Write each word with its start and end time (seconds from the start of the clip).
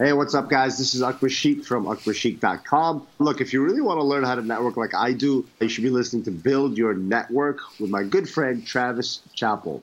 Hey, 0.00 0.12
what's 0.12 0.32
up, 0.32 0.48
guys? 0.48 0.78
This 0.78 0.94
is 0.94 1.02
Akbar 1.02 1.28
from 1.28 1.86
akbarsheikh.com. 1.86 3.04
Look, 3.18 3.40
if 3.40 3.52
you 3.52 3.64
really 3.64 3.80
want 3.80 3.98
to 3.98 4.04
learn 4.04 4.22
how 4.22 4.36
to 4.36 4.42
network 4.42 4.76
like 4.76 4.94
I 4.94 5.12
do, 5.12 5.44
you 5.60 5.68
should 5.68 5.82
be 5.82 5.90
listening 5.90 6.22
to 6.22 6.30
Build 6.30 6.78
Your 6.78 6.94
Network 6.94 7.58
with 7.80 7.90
my 7.90 8.04
good 8.04 8.28
friend 8.28 8.64
Travis 8.64 9.22
Chappell. 9.34 9.82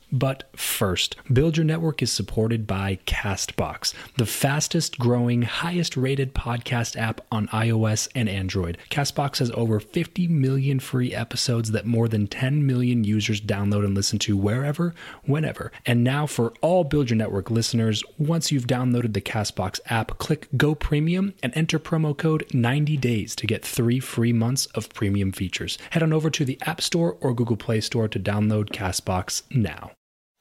But 0.11 0.49
first, 0.57 1.15
Build 1.31 1.55
Your 1.55 1.65
Network 1.65 2.01
is 2.01 2.11
supported 2.11 2.67
by 2.67 2.99
Castbox, 3.05 3.93
the 4.17 4.25
fastest 4.25 4.99
growing, 4.99 5.43
highest 5.43 5.95
rated 5.95 6.35
podcast 6.35 6.97
app 6.97 7.21
on 7.31 7.47
iOS 7.47 8.09
and 8.13 8.27
Android. 8.27 8.77
Castbox 8.89 9.39
has 9.39 9.51
over 9.51 9.79
50 9.79 10.27
million 10.27 10.81
free 10.81 11.13
episodes 11.13 11.71
that 11.71 11.85
more 11.85 12.09
than 12.09 12.27
10 12.27 12.65
million 12.65 13.05
users 13.05 13.39
download 13.39 13.85
and 13.85 13.95
listen 13.95 14.19
to 14.19 14.35
wherever, 14.35 14.93
whenever. 15.23 15.71
And 15.85 16.03
now, 16.03 16.25
for 16.25 16.53
all 16.59 16.83
Build 16.83 17.09
Your 17.09 17.17
Network 17.17 17.49
listeners, 17.49 18.03
once 18.17 18.51
you've 18.51 18.67
downloaded 18.67 19.13
the 19.13 19.21
Castbox 19.21 19.79
app, 19.85 20.17
click 20.17 20.49
Go 20.57 20.75
Premium 20.75 21.33
and 21.41 21.53
enter 21.55 21.79
promo 21.79 22.17
code 22.17 22.45
90 22.53 22.97
days 22.97 23.33
to 23.37 23.47
get 23.47 23.63
three 23.63 24.01
free 24.01 24.33
months 24.33 24.65
of 24.67 24.93
premium 24.93 25.31
features. 25.31 25.77
Head 25.91 26.03
on 26.03 26.11
over 26.11 26.29
to 26.29 26.43
the 26.43 26.59
App 26.63 26.81
Store 26.81 27.17
or 27.21 27.33
Google 27.33 27.57
Play 27.57 27.79
Store 27.79 28.09
to 28.09 28.19
download 28.19 28.69
Castbox 28.69 29.43
now. 29.51 29.91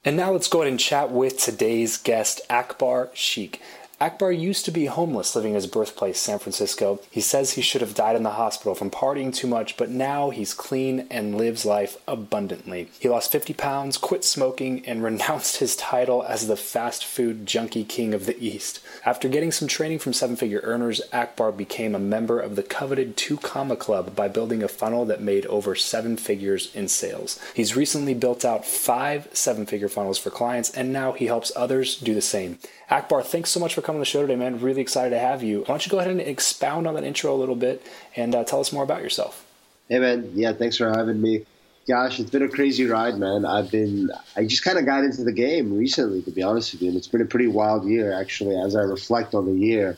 And 0.02 0.16
now 0.16 0.32
let's 0.32 0.48
go 0.48 0.62
ahead 0.62 0.70
and 0.70 0.80
chat 0.80 1.10
with 1.10 1.36
today's 1.36 1.98
guest, 1.98 2.40
Akbar 2.48 3.10
Sheikh. 3.12 3.60
Akbar 4.02 4.32
used 4.32 4.64
to 4.64 4.70
be 4.70 4.86
homeless 4.86 5.36
living 5.36 5.50
in 5.50 5.56
his 5.56 5.66
birthplace, 5.66 6.18
San 6.18 6.38
Francisco. 6.38 7.00
He 7.10 7.20
says 7.20 7.52
he 7.52 7.60
should 7.60 7.82
have 7.82 7.94
died 7.94 8.16
in 8.16 8.22
the 8.22 8.30
hospital 8.30 8.74
from 8.74 8.90
partying 8.90 9.34
too 9.34 9.46
much, 9.46 9.76
but 9.76 9.90
now 9.90 10.30
he's 10.30 10.54
clean 10.54 11.06
and 11.10 11.36
lives 11.36 11.66
life 11.66 11.98
abundantly. 12.08 12.88
He 12.98 13.10
lost 13.10 13.30
50 13.30 13.52
pounds, 13.52 13.98
quit 13.98 14.24
smoking, 14.24 14.86
and 14.86 15.02
renounced 15.10 15.58
his 15.58 15.76
title 15.76 16.22
as 16.22 16.48
the 16.48 16.56
fast 16.56 17.04
food 17.04 17.44
junkie 17.44 17.84
king 17.84 18.14
of 18.14 18.24
the 18.24 18.42
East. 18.42 18.80
After 19.04 19.28
getting 19.28 19.52
some 19.52 19.68
training 19.68 19.98
from 19.98 20.14
seven 20.14 20.34
figure 20.34 20.60
earners, 20.62 21.02
Akbar 21.12 21.52
became 21.52 21.94
a 21.94 21.98
member 21.98 22.40
of 22.40 22.56
the 22.56 22.62
coveted 22.62 23.18
Two 23.18 23.36
Comma 23.36 23.76
Club 23.76 24.16
by 24.16 24.28
building 24.28 24.62
a 24.62 24.68
funnel 24.68 25.04
that 25.04 25.20
made 25.20 25.44
over 25.44 25.74
seven 25.74 26.16
figures 26.16 26.74
in 26.74 26.88
sales. 26.88 27.38
He's 27.52 27.76
recently 27.76 28.14
built 28.14 28.46
out 28.46 28.64
five 28.64 29.28
seven 29.34 29.66
figure 29.66 29.90
funnels 29.90 30.16
for 30.16 30.30
clients, 30.30 30.70
and 30.70 30.90
now 30.90 31.12
he 31.12 31.26
helps 31.26 31.52
others 31.54 31.98
do 31.98 32.14
the 32.14 32.22
same. 32.22 32.58
Akbar, 32.90 33.22
thanks 33.22 33.50
so 33.50 33.60
much 33.60 33.74
for 33.74 33.82
coming 33.82 34.00
to 34.00 34.02
the 34.02 34.04
show 34.04 34.22
today, 34.22 34.34
man. 34.34 34.60
Really 34.60 34.80
excited 34.80 35.10
to 35.10 35.18
have 35.18 35.44
you. 35.44 35.60
Why 35.60 35.66
don't 35.66 35.86
you 35.86 35.90
go 35.90 36.00
ahead 36.00 36.10
and 36.10 36.20
expound 36.20 36.88
on 36.88 36.94
that 36.94 37.04
intro 37.04 37.32
a 37.32 37.38
little 37.38 37.54
bit 37.54 37.86
and 38.16 38.34
uh, 38.34 38.42
tell 38.42 38.58
us 38.58 38.72
more 38.72 38.82
about 38.82 39.00
yourself? 39.00 39.46
Hey, 39.88 40.00
man. 40.00 40.32
Yeah, 40.34 40.54
thanks 40.54 40.76
for 40.76 40.90
having 40.90 41.22
me. 41.22 41.46
Gosh, 41.86 42.18
it's 42.18 42.30
been 42.30 42.42
a 42.42 42.48
crazy 42.48 42.86
ride, 42.86 43.16
man. 43.16 43.44
I've 43.44 43.70
been, 43.70 44.10
I 44.36 44.44
just 44.44 44.64
kind 44.64 44.76
of 44.76 44.86
got 44.86 45.04
into 45.04 45.22
the 45.22 45.32
game 45.32 45.76
recently, 45.76 46.20
to 46.22 46.32
be 46.32 46.42
honest 46.42 46.72
with 46.72 46.82
you. 46.82 46.88
And 46.88 46.96
it's 46.96 47.06
been 47.06 47.20
a 47.20 47.26
pretty 47.26 47.46
wild 47.46 47.84
year, 47.84 48.12
actually, 48.12 48.56
as 48.56 48.74
I 48.74 48.80
reflect 48.80 49.34
on 49.34 49.46
the 49.46 49.54
year. 49.54 49.96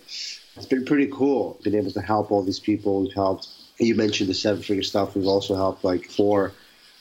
It's 0.57 0.67
been 0.67 0.85
pretty 0.85 1.07
cool. 1.07 1.59
Been 1.65 1.75
able 1.75 1.93
to 1.93 2.03
help 2.03 2.31
all 2.31 2.43
these 2.43 2.61
people. 2.61 3.03
We've 3.03 3.15
helped, 3.15 3.49
you 3.79 3.95
mentioned 3.95 4.29
the 4.29 4.35
seven 4.35 4.63
figure 4.63 4.83
stuff. 4.83 5.15
We've 5.15 5.27
also 5.27 5.55
helped 5.55 5.83
like 5.83 6.11
four 6.11 6.53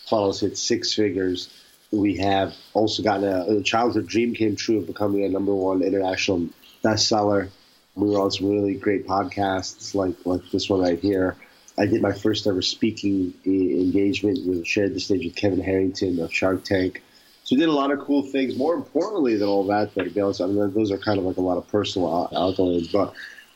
funnels 0.07 0.39
hit 0.39 0.57
six 0.57 0.93
figures 0.93 1.49
we 1.91 2.17
have 2.17 2.55
also 2.73 3.03
gotten 3.03 3.27
a, 3.27 3.57
a, 3.57 3.63
childhood 3.63 4.07
dream 4.07 4.33
came 4.33 4.55
true 4.55 4.77
of 4.77 4.87
becoming 4.87 5.25
a 5.25 5.29
number 5.29 5.53
one 5.53 5.81
international 5.81 6.47
bestseller. 6.83 7.49
We 7.95 8.09
were 8.09 8.21
on 8.21 8.31
some 8.31 8.49
really 8.49 8.75
great 8.75 9.05
podcasts 9.05 9.93
like 9.93 10.15
like 10.25 10.41
this 10.51 10.69
one 10.69 10.81
right 10.81 10.99
here. 10.99 11.35
I 11.77 11.85
did 11.85 12.01
my 12.01 12.13
first 12.13 12.47
ever 12.47 12.61
speaking 12.61 13.33
engagement 13.45 14.45
with 14.45 14.65
shared 14.65 14.93
the 14.93 14.99
stage 14.99 15.25
with 15.25 15.35
Kevin 15.35 15.61
Harrington 15.61 16.19
of 16.19 16.33
Shark 16.33 16.63
Tank. 16.63 17.01
So 17.43 17.55
we 17.55 17.59
did 17.59 17.69
a 17.69 17.73
lot 17.73 17.91
of 17.91 17.99
cool 17.99 18.23
things. 18.23 18.55
More 18.55 18.75
importantly 18.75 19.35
than 19.35 19.47
all 19.47 19.65
that, 19.67 19.93
though, 19.93 20.03
to 20.03 20.09
be 20.09 20.21
honest, 20.21 20.41
I 20.41 20.45
mean 20.45 20.73
those 20.73 20.91
are 20.91 20.97
kind 20.97 21.19
of 21.19 21.25
like 21.25 21.37
a 21.37 21.41
lot 21.41 21.57
of 21.57 21.67
personal 21.67 22.29
accolades. 22.31 22.91
But 22.91 23.13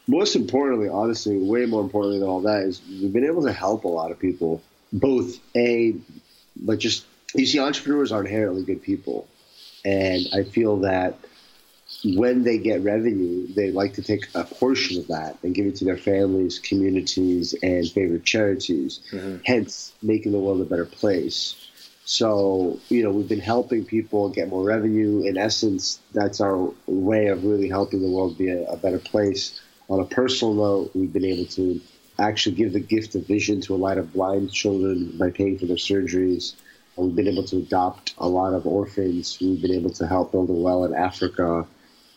most 0.08 0.36
importantly, 0.36 0.90
honestly, 0.90 1.38
way 1.38 1.66
more 1.66 1.82
importantly 1.82 2.20
than 2.20 2.28
all 2.28 2.42
that 2.42 2.64
is 2.64 2.82
we've 2.90 3.14
been 3.14 3.26
able 3.26 3.44
to 3.44 3.54
help 3.54 3.86
a 3.86 3.90
lot 3.90 4.12
of 4.12 4.20
people. 4.20 4.62
Both 4.92 5.40
a, 5.56 5.96
like 6.64 6.80
just 6.80 7.06
you 7.36 7.46
see, 7.46 7.60
entrepreneurs 7.60 8.12
are 8.12 8.22
inherently 8.22 8.64
good 8.64 8.82
people, 8.82 9.28
And 9.86 10.28
I 10.34 10.44
feel 10.44 10.78
that 10.78 11.20
when 12.04 12.44
they 12.44 12.58
get 12.58 12.82
revenue, 12.82 13.48
they 13.54 13.72
like 13.72 13.94
to 13.94 14.02
take 14.02 14.28
a 14.34 14.44
portion 14.44 15.00
of 15.00 15.08
that 15.08 15.38
and 15.44 15.54
give 15.54 15.68
it 15.68 15.76
to 15.78 15.86
their 15.86 15.98
families, 15.98 16.60
communities, 16.60 17.54
and 17.62 17.88
favorite 17.90 18.26
charities, 18.26 19.00
mm-hmm. 19.12 19.38
hence 19.46 19.94
making 20.02 20.32
the 20.32 20.40
world 20.40 20.60
a 20.62 20.66
better 20.66 20.86
place. 20.86 21.56
So, 22.06 22.80
you 22.90 23.04
know, 23.04 23.12
we've 23.12 23.30
been 23.30 23.40
helping 23.40 23.86
people 23.86 24.30
get 24.30 24.50
more 24.50 24.64
revenue. 24.64 25.24
In 25.24 25.38
essence, 25.38 26.00
that's 26.14 26.42
our 26.42 26.72
way 26.88 27.28
of 27.28 27.44
really 27.44 27.70
helping 27.70 28.02
the 28.02 28.10
world 28.10 28.38
be 28.38 28.50
a, 28.50 28.64
a 28.66 28.78
better 28.78 29.00
place. 29.00 29.62
On 29.90 30.00
a 30.00 30.06
personal 30.06 30.54
note, 30.56 30.92
we've 30.96 31.14
been 31.14 31.26
able 31.26 31.46
to 31.46 31.80
actually 32.18 32.56
give 32.56 32.74
the 32.74 32.80
gift 32.80 33.14
of 33.16 33.28
vision 33.28 33.62
to 33.62 33.76
a 33.76 33.78
lot 33.78 33.98
of 33.98 34.14
blind 34.14 34.52
children 34.52 35.16
by 35.18 35.30
paying 35.30 35.60
for 35.60 35.66
their 35.66 35.78
surgeries. 35.78 36.54
We've 36.98 37.16
been 37.16 37.28
able 37.28 37.44
to 37.44 37.58
adopt 37.58 38.14
a 38.18 38.28
lot 38.28 38.54
of 38.54 38.66
orphans. 38.66 39.38
We've 39.42 39.62
been 39.62 39.74
able 39.74 39.92
to 39.92 40.08
help 40.08 40.32
build 40.32 40.50
a 40.50 40.54
well 40.54 40.86
in 40.86 40.94
Africa. 40.94 41.66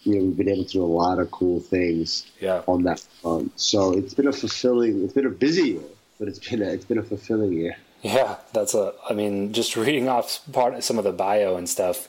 You 0.05 0.15
know, 0.15 0.25
we've 0.25 0.37
been 0.37 0.49
able 0.49 0.65
to 0.65 0.71
do 0.71 0.85
a 0.85 0.87
lot 0.87 1.19
of 1.19 1.31
cool 1.31 1.61
things 1.61 2.27
yeah. 2.41 2.63
on 2.69 2.85
that 2.85 3.01
front. 3.01 3.59
So 3.59 3.93
it's 3.93 4.15
been 4.15 4.29
a 4.29 4.33
fulfilling, 4.33 5.05
it's 5.05 5.13
been 5.13 5.27
a 5.27 5.31
busy 5.31 5.71
year, 5.71 5.83
but 6.19 6.29
it's 6.29 6.39
been 6.39 6.63
a, 6.63 6.67
it's 6.67 6.85
been 6.85 6.99
a 6.99 7.03
fulfilling 7.03 7.53
year. 7.53 7.77
Yeah, 8.03 8.37
that's 8.53 8.75
a. 8.75 8.95
I 9.09 9.15
mean, 9.15 9.53
just 9.53 9.77
reading 9.77 10.09
off 10.09 10.41
part 10.53 10.83
some 10.85 10.99
of 10.99 11.05
the 11.05 11.13
bio 11.13 11.57
and 11.57 11.69
stuff. 11.69 12.09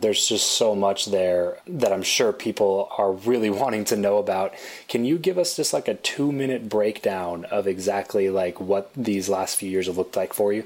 There's 0.00 0.28
just 0.28 0.52
so 0.52 0.76
much 0.76 1.06
there 1.06 1.58
that 1.66 1.92
I'm 1.92 2.04
sure 2.04 2.32
people 2.32 2.88
are 2.98 3.12
really 3.12 3.50
wanting 3.62 3.84
to 3.86 3.96
know 3.96 4.18
about. 4.18 4.54
Can 4.88 5.04
you 5.04 5.18
give 5.18 5.38
us 5.38 5.56
just 5.56 5.72
like 5.72 5.88
a 5.88 5.94
two 5.94 6.32
minute 6.32 6.68
breakdown 6.68 7.44
of 7.46 7.66
exactly 7.66 8.30
like 8.30 8.60
what 8.60 8.92
these 8.94 9.28
last 9.28 9.56
few 9.56 9.70
years 9.70 9.86
have 9.86 9.96
looked 9.96 10.16
like 10.16 10.32
for 10.32 10.52
you? 10.52 10.64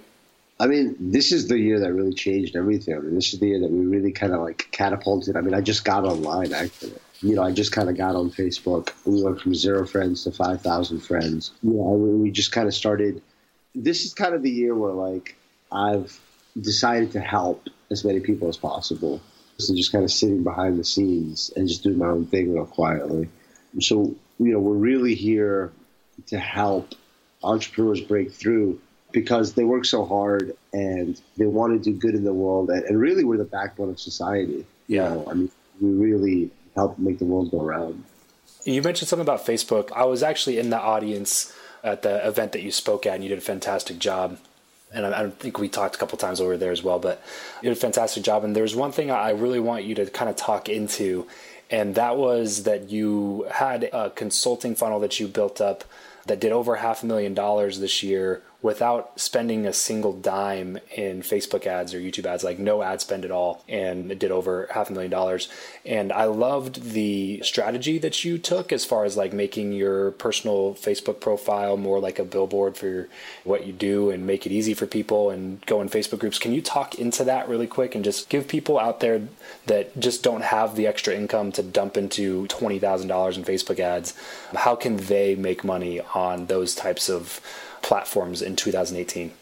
I 0.62 0.68
mean, 0.68 0.94
this 1.00 1.32
is 1.32 1.48
the 1.48 1.58
year 1.58 1.80
that 1.80 1.92
really 1.92 2.14
changed 2.14 2.54
everything. 2.54 2.94
I 2.94 3.00
mean, 3.00 3.16
this 3.16 3.34
is 3.34 3.40
the 3.40 3.48
year 3.48 3.58
that 3.58 3.70
we 3.70 3.84
really 3.84 4.12
kind 4.12 4.32
of 4.32 4.42
like 4.42 4.68
catapulted. 4.70 5.36
I 5.36 5.40
mean, 5.40 5.54
I 5.54 5.60
just 5.60 5.84
got 5.84 6.04
online 6.04 6.52
actually. 6.52 6.94
You 7.20 7.34
know, 7.34 7.42
I 7.42 7.50
just 7.50 7.72
kind 7.72 7.90
of 7.90 7.96
got 7.96 8.14
on 8.14 8.30
Facebook. 8.30 8.92
We 9.04 9.24
went 9.24 9.40
from 9.40 9.56
zero 9.56 9.84
friends 9.84 10.22
to 10.22 10.30
5,000 10.30 11.00
friends. 11.00 11.50
You 11.64 11.72
know, 11.72 11.90
we 11.94 12.30
just 12.30 12.52
kind 12.52 12.68
of 12.68 12.74
started 12.74 13.20
this 13.74 14.04
is 14.04 14.14
kind 14.14 14.34
of 14.34 14.42
the 14.42 14.50
year 14.52 14.72
where 14.72 14.92
like 14.92 15.34
I've 15.72 16.16
decided 16.60 17.10
to 17.12 17.20
help 17.20 17.66
as 17.90 18.04
many 18.04 18.20
people 18.20 18.48
as 18.48 18.56
possible. 18.56 19.20
So 19.58 19.74
just 19.74 19.90
kind 19.90 20.04
of 20.04 20.12
sitting 20.12 20.44
behind 20.44 20.78
the 20.78 20.84
scenes 20.84 21.52
and 21.56 21.66
just 21.66 21.82
doing 21.82 21.98
my 21.98 22.06
own 22.06 22.26
thing 22.26 22.54
real 22.54 22.66
quietly. 22.66 23.28
So 23.80 24.14
you 24.38 24.52
know 24.52 24.60
we're 24.60 24.74
really 24.74 25.16
here 25.16 25.72
to 26.26 26.38
help 26.38 26.94
entrepreneurs 27.42 28.00
break 28.00 28.30
through 28.30 28.80
because 29.12 29.54
they 29.54 29.64
work 29.64 29.84
so 29.84 30.04
hard 30.04 30.56
and 30.72 31.20
they 31.36 31.46
want 31.46 31.72
to 31.72 31.90
do 31.90 31.96
good 31.96 32.14
in 32.14 32.24
the 32.24 32.32
world 32.32 32.70
and, 32.70 32.82
and 32.84 32.98
really 32.98 33.24
we're 33.24 33.36
the 33.36 33.44
backbone 33.44 33.90
of 33.90 34.00
society. 34.00 34.64
Yeah, 34.86 35.10
you 35.10 35.14
know, 35.14 35.26
I 35.30 35.34
mean 35.34 35.50
we 35.80 35.90
really 35.90 36.50
help 36.74 36.98
make 36.98 37.18
the 37.18 37.24
world 37.24 37.50
go 37.50 37.60
around. 37.60 38.04
You 38.64 38.80
mentioned 38.82 39.08
something 39.08 39.24
about 39.24 39.44
Facebook. 39.44 39.90
I 39.92 40.04
was 40.04 40.22
actually 40.22 40.58
in 40.58 40.70
the 40.70 40.80
audience 40.80 41.52
at 41.82 42.02
the 42.02 42.26
event 42.26 42.52
that 42.52 42.62
you 42.62 42.70
spoke 42.70 43.06
at, 43.06 43.14
and 43.14 43.22
you 43.22 43.28
did 43.28 43.38
a 43.38 43.42
fantastic 43.42 43.98
job. 43.98 44.38
And 44.92 45.06
I, 45.06 45.24
I 45.24 45.30
think 45.30 45.58
we 45.58 45.68
talked 45.68 45.96
a 45.96 45.98
couple 45.98 46.16
times 46.18 46.40
over 46.40 46.56
there 46.56 46.70
as 46.70 46.82
well, 46.82 46.98
but 46.98 47.22
you 47.60 47.68
did 47.68 47.76
a 47.76 47.80
fantastic 47.80 48.22
job. 48.22 48.44
And 48.44 48.54
there's 48.54 48.76
one 48.76 48.92
thing 48.92 49.10
I 49.10 49.30
really 49.30 49.58
want 49.58 49.84
you 49.84 49.94
to 49.96 50.06
kind 50.06 50.30
of 50.30 50.36
talk 50.36 50.68
into, 50.68 51.26
and 51.70 51.94
that 51.96 52.16
was 52.16 52.62
that 52.64 52.90
you 52.90 53.48
had 53.50 53.84
a 53.92 54.10
consulting 54.10 54.74
funnel 54.74 55.00
that 55.00 55.18
you 55.18 55.26
built 55.26 55.60
up 55.60 55.84
that 56.26 56.38
did 56.38 56.52
over 56.52 56.76
half 56.76 57.02
a 57.02 57.06
million 57.06 57.34
dollars 57.34 57.80
this 57.80 58.02
year 58.02 58.42
without 58.62 59.18
spending 59.18 59.66
a 59.66 59.72
single 59.72 60.12
dime 60.12 60.78
in 60.94 61.20
Facebook 61.20 61.66
ads 61.66 61.92
or 61.92 61.98
YouTube 61.98 62.26
ads, 62.26 62.44
like 62.44 62.60
no 62.60 62.80
ad 62.80 63.00
spend 63.00 63.24
at 63.24 63.30
all. 63.32 63.64
And 63.68 64.12
it 64.12 64.20
did 64.20 64.30
over 64.30 64.68
half 64.70 64.88
a 64.88 64.92
million 64.92 65.10
dollars. 65.10 65.48
And 65.84 66.12
I 66.12 66.24
loved 66.24 66.92
the 66.92 67.42
strategy 67.42 67.98
that 67.98 68.24
you 68.24 68.38
took 68.38 68.72
as 68.72 68.84
far 68.84 69.04
as 69.04 69.16
like 69.16 69.32
making 69.32 69.72
your 69.72 70.12
personal 70.12 70.74
Facebook 70.74 71.18
profile 71.18 71.76
more 71.76 71.98
like 71.98 72.20
a 72.20 72.24
billboard 72.24 72.76
for 72.76 73.08
what 73.42 73.66
you 73.66 73.72
do 73.72 74.10
and 74.10 74.26
make 74.26 74.46
it 74.46 74.52
easy 74.52 74.74
for 74.74 74.86
people 74.86 75.30
and 75.30 75.64
go 75.66 75.80
in 75.80 75.88
Facebook 75.88 76.20
groups. 76.20 76.38
Can 76.38 76.52
you 76.52 76.62
talk 76.62 76.94
into 76.94 77.24
that 77.24 77.48
really 77.48 77.66
quick 77.66 77.96
and 77.96 78.04
just 78.04 78.28
give 78.28 78.46
people 78.46 78.78
out 78.78 79.00
there 79.00 79.22
that 79.66 79.98
just 79.98 80.22
don't 80.22 80.44
have 80.44 80.76
the 80.76 80.86
extra 80.86 81.14
income 81.14 81.50
to 81.52 81.64
dump 81.64 81.96
into 81.96 82.46
$20,000 82.46 83.36
in 83.36 83.44
Facebook 83.44 83.80
ads? 83.80 84.14
How 84.54 84.76
can 84.76 84.98
they 84.98 85.34
make 85.34 85.64
money 85.64 86.00
on 86.14 86.46
those 86.46 86.76
types 86.76 87.08
of 87.08 87.40
platforms 87.82 88.42
in 88.42 88.56
2018? 88.56 89.32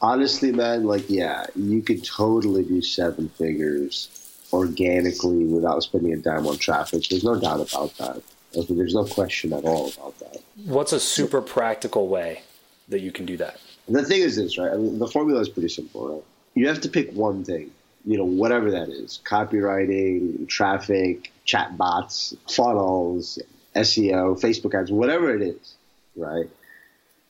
Honestly, 0.00 0.52
man, 0.52 0.84
like, 0.84 1.08
yeah, 1.08 1.46
you 1.54 1.82
could 1.82 2.04
totally 2.04 2.62
do 2.62 2.82
seven 2.82 3.28
figures 3.30 4.08
organically 4.52 5.44
without 5.44 5.82
spending 5.82 6.12
a 6.12 6.16
dime 6.16 6.46
on 6.46 6.58
traffic. 6.58 7.08
There's 7.08 7.24
no 7.24 7.38
doubt 7.38 7.72
about 7.72 7.96
that. 7.98 8.22
There's 8.68 8.94
no 8.94 9.04
question 9.04 9.52
at 9.52 9.64
all 9.64 9.88
about 9.88 10.18
that. 10.20 10.42
What's 10.64 10.92
a 10.92 11.00
super 11.00 11.42
practical 11.42 12.08
way 12.08 12.42
that 12.88 13.00
you 13.00 13.12
can 13.12 13.26
do 13.26 13.36
that? 13.38 13.60
The 13.88 14.04
thing 14.04 14.20
is 14.20 14.36
this, 14.36 14.58
right? 14.58 14.72
I 14.72 14.76
mean, 14.76 14.98
the 14.98 15.08
formula 15.08 15.40
is 15.40 15.48
pretty 15.48 15.68
simple, 15.68 16.14
right? 16.14 16.24
You 16.54 16.68
have 16.68 16.80
to 16.82 16.88
pick 16.88 17.12
one 17.12 17.44
thing, 17.44 17.70
you 18.04 18.16
know, 18.16 18.24
whatever 18.24 18.70
that 18.70 18.88
is 18.88 19.20
copywriting, 19.24 20.48
traffic, 20.48 21.32
chat 21.44 21.76
bots, 21.76 22.34
funnels, 22.48 23.38
SEO, 23.74 24.40
Facebook 24.40 24.78
ads, 24.78 24.90
whatever 24.90 25.34
it 25.34 25.42
is, 25.42 25.74
right? 26.16 26.48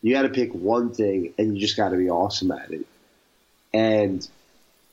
You 0.06 0.12
got 0.12 0.23
to 0.23 0.29
pick 0.29 0.55
one 0.55 0.94
thing 0.94 1.35
and 1.37 1.53
you 1.53 1.61
just 1.61 1.76
got 1.76 1.88
to 1.88 1.97
be 1.97 2.08
awesome 2.08 2.53
at 2.53 2.70
it. 2.70 2.87
And 3.75 4.25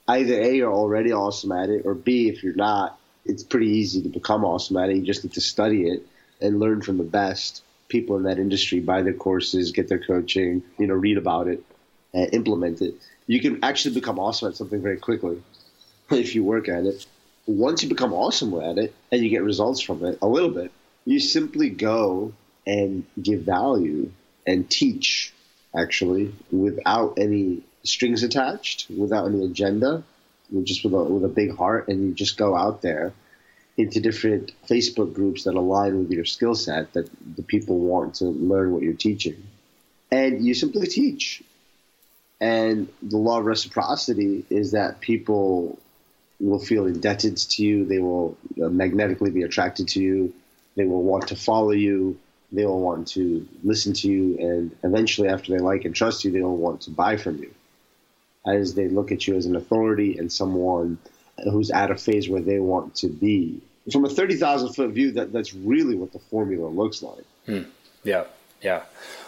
either 0.07 0.41
A, 0.41 0.55
you're 0.55 0.73
already 0.73 1.11
awesome 1.11 1.51
at 1.51 1.69
it, 1.69 1.85
or 1.85 1.93
B, 1.93 2.29
if 2.29 2.41
you're 2.41 2.55
not, 2.55 2.97
it's 3.23 3.43
pretty 3.43 3.67
easy 3.67 4.01
to 4.01 4.09
become 4.09 4.43
awesome 4.43 4.75
at 4.77 4.89
it. 4.89 4.95
You 4.95 5.03
just 5.03 5.23
need 5.23 5.33
to 5.33 5.41
study 5.41 5.87
it 5.87 6.03
and 6.41 6.59
learn 6.59 6.81
from 6.81 6.97
the 6.97 7.03
best 7.03 7.61
people 7.89 8.17
in 8.17 8.23
that 8.23 8.39
industry, 8.39 8.79
buy 8.79 9.03
their 9.03 9.13
courses, 9.13 9.71
get 9.71 9.87
their 9.87 9.99
coaching, 9.99 10.63
you 10.79 10.87
know, 10.87 10.95
read 10.95 11.19
about 11.19 11.47
it, 11.47 11.63
and 12.11 12.33
implement 12.33 12.81
it. 12.81 12.95
You 13.27 13.39
can 13.39 13.63
actually 13.63 13.93
become 13.93 14.17
awesome 14.17 14.47
at 14.47 14.55
something 14.55 14.81
very 14.81 14.97
quickly 14.97 15.43
if 16.09 16.33
you 16.33 16.43
work 16.43 16.67
at 16.67 16.85
it. 16.85 17.05
Once 17.45 17.83
you 17.83 17.89
become 17.89 18.13
awesome 18.13 18.59
at 18.59 18.79
it 18.79 18.95
and 19.11 19.21
you 19.21 19.29
get 19.29 19.43
results 19.43 19.79
from 19.79 20.03
it 20.05 20.17
a 20.23 20.27
little 20.27 20.49
bit, 20.49 20.71
you 21.05 21.19
simply 21.19 21.69
go 21.69 22.33
and 22.65 23.05
give 23.21 23.41
value 23.41 24.09
and 24.45 24.69
teach 24.69 25.33
actually 25.75 26.33
without 26.51 27.17
any 27.17 27.63
strings 27.83 28.23
attached, 28.23 28.89
without 28.89 29.27
any 29.27 29.43
agenda, 29.45 30.03
just 30.63 30.83
with 30.83 30.93
a, 30.93 31.03
with 31.03 31.25
a 31.25 31.29
big 31.29 31.55
heart, 31.55 31.87
and 31.87 32.07
you 32.07 32.13
just 32.13 32.37
go 32.37 32.55
out 32.55 32.81
there 32.81 33.13
into 33.75 33.99
different 33.99 34.51
Facebook 34.67 35.13
groups 35.13 35.45
that 35.45 35.55
align 35.55 35.97
with 35.97 36.11
your 36.11 36.25
skill 36.25 36.53
set 36.53 36.93
that 36.93 37.09
the 37.35 37.41
people 37.41 37.79
want 37.79 38.15
to 38.15 38.25
learn 38.25 38.71
what 38.71 38.83
you're 38.83 38.93
teaching. 38.93 39.41
And 40.11 40.45
you 40.45 40.53
simply 40.53 40.85
teach. 40.85 41.41
And 42.39 42.87
the 43.01 43.17
law 43.17 43.39
of 43.39 43.45
reciprocity 43.45 44.45
is 44.49 44.71
that 44.71 44.99
people 45.01 45.79
will 46.39 46.59
feel 46.59 46.85
indebted 46.85 47.37
to 47.37 47.63
you, 47.63 47.85
they 47.85 47.99
will 47.99 48.37
uh, 48.61 48.67
magnetically 48.67 49.31
be 49.31 49.43
attracted 49.43 49.87
to 49.87 50.01
you, 50.01 50.33
they 50.75 50.85
will 50.85 51.01
want 51.01 51.29
to 51.29 51.35
follow 51.35 51.71
you, 51.71 52.19
they 52.53 52.65
will 52.65 52.79
want 52.79 53.07
to 53.09 53.47
listen 53.63 53.93
to 53.93 54.07
you, 54.07 54.37
and 54.39 54.75
eventually, 54.83 55.27
after 55.27 55.51
they 55.51 55.59
like 55.59 55.85
and 55.85 55.95
trust 55.95 56.23
you, 56.23 56.31
they 56.31 56.41
will 56.41 56.55
want 56.55 56.81
to 56.81 56.91
buy 56.91 57.17
from 57.17 57.39
you, 57.39 57.51
as 58.45 58.75
they 58.75 58.87
look 58.87 59.11
at 59.11 59.27
you 59.27 59.35
as 59.35 59.45
an 59.45 59.55
authority 59.55 60.17
and 60.17 60.31
someone 60.31 60.97
who's 61.43 61.71
at 61.71 61.91
a 61.91 61.95
phase 61.95 62.29
where 62.29 62.41
they 62.41 62.59
want 62.59 62.95
to 62.95 63.07
be. 63.07 63.61
From 63.91 64.05
a 64.05 64.09
thirty 64.09 64.35
thousand 64.35 64.73
foot 64.73 64.91
view, 64.91 65.11
that 65.13 65.33
that's 65.33 65.53
really 65.53 65.95
what 65.95 66.13
the 66.13 66.19
formula 66.19 66.67
looks 66.67 67.01
like. 67.01 67.25
Hmm. 67.47 67.63
Yeah, 68.03 68.25
yeah. 68.61 68.83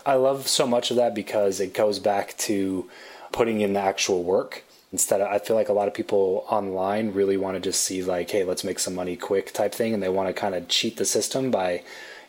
I 0.05 0.13
love 0.13 0.47
so 0.47 0.67
much 0.67 0.91
of 0.91 0.97
that 0.97 1.15
because 1.15 1.59
it 1.59 1.73
goes 1.73 1.99
back 1.99 2.37
to 2.37 2.89
putting 3.31 3.61
in 3.61 3.73
the 3.73 3.81
actual 3.81 4.23
work 4.23 4.63
instead 4.91 5.19
of, 5.19 5.27
i 5.27 5.37
feel 5.37 5.57
like 5.57 5.67
a 5.67 5.73
lot 5.73 5.89
of 5.89 5.93
people 5.93 6.45
online 6.47 7.11
really 7.11 7.35
want 7.35 7.55
to 7.55 7.59
just 7.59 7.83
see 7.83 8.01
like 8.01 8.29
hey 8.29 8.45
let's 8.45 8.63
make 8.63 8.79
some 8.79 8.95
money 8.95 9.17
quick 9.17 9.51
type 9.51 9.73
thing 9.73 9.93
and 9.93 10.01
they 10.01 10.07
want 10.07 10.27
to 10.29 10.33
kind 10.33 10.55
of 10.55 10.67
cheat 10.69 10.95
the 10.95 11.03
system 11.03 11.51
by 11.51 11.83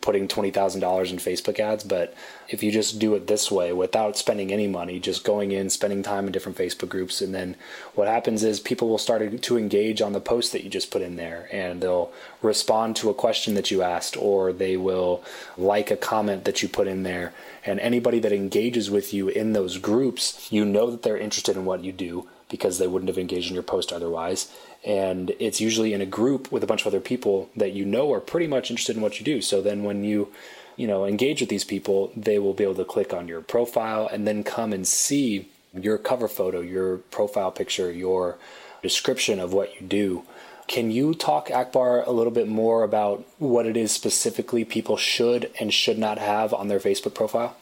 putting 0.07 0.29
$20,000 0.29 1.11
in 1.11 1.17
Facebook 1.17 1.59
ads. 1.59 1.83
But 1.83 2.15
if 2.49 2.63
you 2.63 2.71
just 2.71 3.01
do 3.01 3.17
it 3.17 3.27
this 3.27 3.51
way 3.51 3.73
without 3.73 4.17
spending 4.17 4.53
any 4.53 4.69
money, 4.69 5.01
just 5.01 5.25
going 5.25 5.51
in, 5.51 5.69
spending 5.69 6.05
time 6.05 6.27
in 6.27 6.33
different 6.33 6.57
Facebook 6.57 6.89
groups, 6.89 7.21
and 7.21 7.35
then 7.35 7.57
what 7.97 8.07
happens 8.07 8.45
is 8.45 8.61
people 8.61 8.89
will 8.89 8.99
start 8.99 9.43
to 9.43 9.59
engage 9.59 10.01
on 10.01 10.13
the 10.13 10.21
post 10.21 10.53
that 10.53 10.63
you 10.63 10.71
just 10.71 10.93
put 10.93 11.03
in 11.03 11.17
there 11.17 11.49
and 11.51 11.83
they'll 11.83 12.13
respond 12.41 12.95
to 12.95 13.11
a 13.11 13.15
question 13.15 13.55
that 13.55 13.73
you 13.73 13.83
asked 13.83 14.17
or 14.17 14.53
they 14.53 14.77
will 14.77 15.25
like 15.59 15.91
a 15.91 15.97
comment 15.97 16.45
that 16.45 16.63
you 16.63 16.69
put 16.69 16.87
in 16.87 17.03
there. 17.03 17.35
And 17.65 17.81
anybody 17.81 18.21
that 18.21 18.33
engages 18.33 18.89
with 18.89 19.13
you 19.13 19.27
in 19.27 19.55
those 19.55 19.79
groups, 19.79 20.53
you 20.53 20.65
know 20.65 20.89
that 20.89 21.03
they're 21.03 21.19
interested 21.19 21.57
in 21.57 21.65
what 21.65 21.83
you 21.83 21.91
do 21.91 22.29
because 22.49 22.79
they 22.79 22.87
wouldn't 22.87 23.09
have 23.09 23.19
engaged 23.19 23.49
in 23.49 23.55
your 23.55 23.63
post 23.63 23.93
otherwise 23.93 24.53
and 24.87 25.33
it's 25.41 25.61
usually 25.61 25.93
in 25.93 26.01
a 26.01 26.07
group 26.07 26.53
with 26.53 26.63
a 26.63 26.67
bunch 26.67 26.83
of 26.83 26.87
other 26.87 27.01
people 27.01 27.51
that 27.57 27.73
you 27.73 27.85
know 27.85 28.13
are 28.13 28.21
pretty 28.21 28.47
much 28.47 28.71
interested 28.71 28.97
in 28.97 29.03
what 29.03 29.19
you 29.19 29.25
do. 29.25 29.43
So 29.43 29.61
then 29.61 29.83
when 29.83 30.05
you 30.05 30.33
you 30.77 30.87
know 30.87 31.05
engage 31.05 31.41
with 31.41 31.51
these 31.51 31.65
people, 31.65 32.13
they 32.17 32.39
will 32.39 32.55
be 32.55 32.65
able 32.65 32.77
to 32.77 32.85
click 32.85 33.13
on 33.13 33.27
your 33.27 33.41
profile 33.41 34.09
and 34.11 34.27
then 34.27 34.45
come 34.45 34.73
and 34.73 34.87
see 34.87 35.51
your 35.75 35.99
cover 35.99 36.29
photo, 36.29 36.61
your 36.61 36.99
profile 36.99 37.51
picture, 37.51 37.91
your 37.91 38.39
description 38.81 39.41
of 39.41 39.53
what 39.53 39.75
you 39.81 39.87
do. 39.87 40.23
Can 40.69 40.91
you 40.91 41.15
talk, 41.15 41.51
Akbar, 41.51 42.03
a 42.03 42.11
little 42.11 42.33
bit 42.33 42.49
more 42.49 42.83
about 42.83 43.25
what 43.39 43.67
it 43.67 43.77
is 43.77 43.93
specifically 43.93 44.65
people 44.65 44.97
should 44.97 45.51
and 45.61 45.73
should 45.73 45.99
not 45.99 46.19
have 46.19 46.53
on 46.53 46.69
their 46.69 46.81
Facebook 46.81 47.15
profile? 47.15 47.57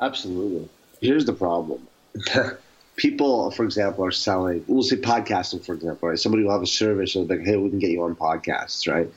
Absolutely. 0.00 0.68
Here's 1.00 1.24
the 1.24 1.32
problem. 1.32 1.86
people, 3.00 3.50
for 3.50 3.64
example, 3.64 4.04
are 4.04 4.10
selling, 4.10 4.62
we'll 4.68 4.82
say 4.82 4.96
podcasting, 4.96 5.64
for 5.64 5.74
example, 5.74 6.10
right? 6.10 6.18
Somebody 6.18 6.44
will 6.44 6.52
have 6.52 6.62
a 6.62 6.66
service 6.66 7.14
and 7.16 7.30
like, 7.30 7.40
hey, 7.40 7.56
we 7.56 7.70
can 7.70 7.78
get 7.78 7.90
you 7.90 8.02
on 8.02 8.14
podcasts, 8.14 8.86
right? 8.86 9.10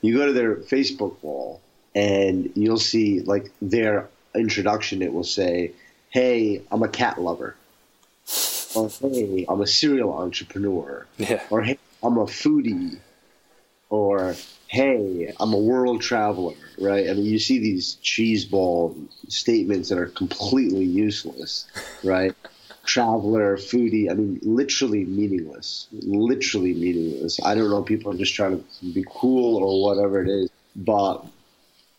You 0.00 0.16
go 0.16 0.26
to 0.26 0.32
their 0.32 0.56
Facebook 0.56 1.14
wall 1.22 1.60
and 1.94 2.50
you'll 2.56 2.76
see 2.76 3.20
like 3.20 3.52
their 3.62 4.08
introduction, 4.34 5.00
it 5.00 5.12
will 5.12 5.22
say, 5.22 5.70
hey, 6.08 6.62
I'm 6.72 6.82
a 6.82 6.88
cat 6.88 7.20
lover. 7.20 7.54
Or 8.74 8.88
hey, 8.88 9.46
I'm 9.48 9.60
a 9.60 9.66
serial 9.66 10.12
entrepreneur. 10.12 11.06
Yeah. 11.16 11.40
Or 11.50 11.62
hey, 11.62 11.78
I'm 12.02 12.18
a 12.18 12.24
foodie. 12.24 12.98
Or 13.90 14.34
hey, 14.66 15.32
I'm 15.38 15.52
a 15.52 15.58
world 15.58 16.00
traveler, 16.00 16.54
right? 16.80 17.08
I 17.08 17.12
mean, 17.12 17.26
you 17.26 17.38
see 17.38 17.60
these 17.60 17.96
cheeseball 18.02 18.96
statements 19.28 19.88
that 19.90 19.98
are 19.98 20.06
completely 20.06 20.84
useless, 20.84 21.66
right? 22.02 22.34
Traveler, 22.90 23.56
foodie. 23.56 24.10
I 24.10 24.14
mean, 24.14 24.40
literally 24.42 25.04
meaningless. 25.04 25.86
Literally 25.92 26.74
meaningless. 26.74 27.38
I 27.42 27.54
don't 27.54 27.70
know. 27.70 27.82
People 27.82 28.12
are 28.12 28.16
just 28.16 28.34
trying 28.34 28.64
to 28.80 28.92
be 28.92 29.04
cool 29.08 29.62
or 29.62 29.94
whatever 29.94 30.22
it 30.22 30.28
is. 30.28 30.50
But 30.74 31.24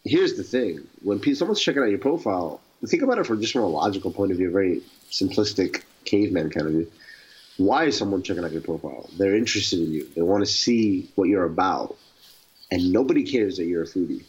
here's 0.03 0.35
the 0.35 0.43
thing: 0.43 0.87
when 1.01 1.19
people, 1.19 1.37
someone's 1.37 1.61
checking 1.61 1.81
out 1.81 1.89
your 1.89 1.99
profile, 1.99 2.59
think 2.85 3.03
about 3.03 3.19
it 3.19 3.25
from 3.25 3.39
just 3.39 3.53
from 3.53 3.63
a 3.63 3.67
logical 3.67 4.11
point 4.11 4.31
of 4.31 4.37
view, 4.37 4.49
a 4.49 4.51
very 4.51 4.81
simplistic 5.09 5.83
caveman 6.03 6.49
kind 6.49 6.67
of 6.67 6.73
view. 6.73 6.91
Why 7.57 7.85
is 7.85 7.97
someone 7.97 8.21
checking 8.23 8.43
out 8.43 8.51
your 8.51 8.61
profile? 8.61 9.09
They're 9.17 9.35
interested 9.35 9.79
in 9.79 9.91
you. 9.91 10.09
They 10.15 10.21
want 10.21 10.45
to 10.45 10.51
see 10.51 11.09
what 11.15 11.29
you're 11.29 11.45
about, 11.45 11.95
and 12.69 12.91
nobody 12.91 13.23
cares 13.23 13.57
that 13.57 13.65
you're 13.65 13.83
a 13.83 13.87
foodie. 13.87 14.23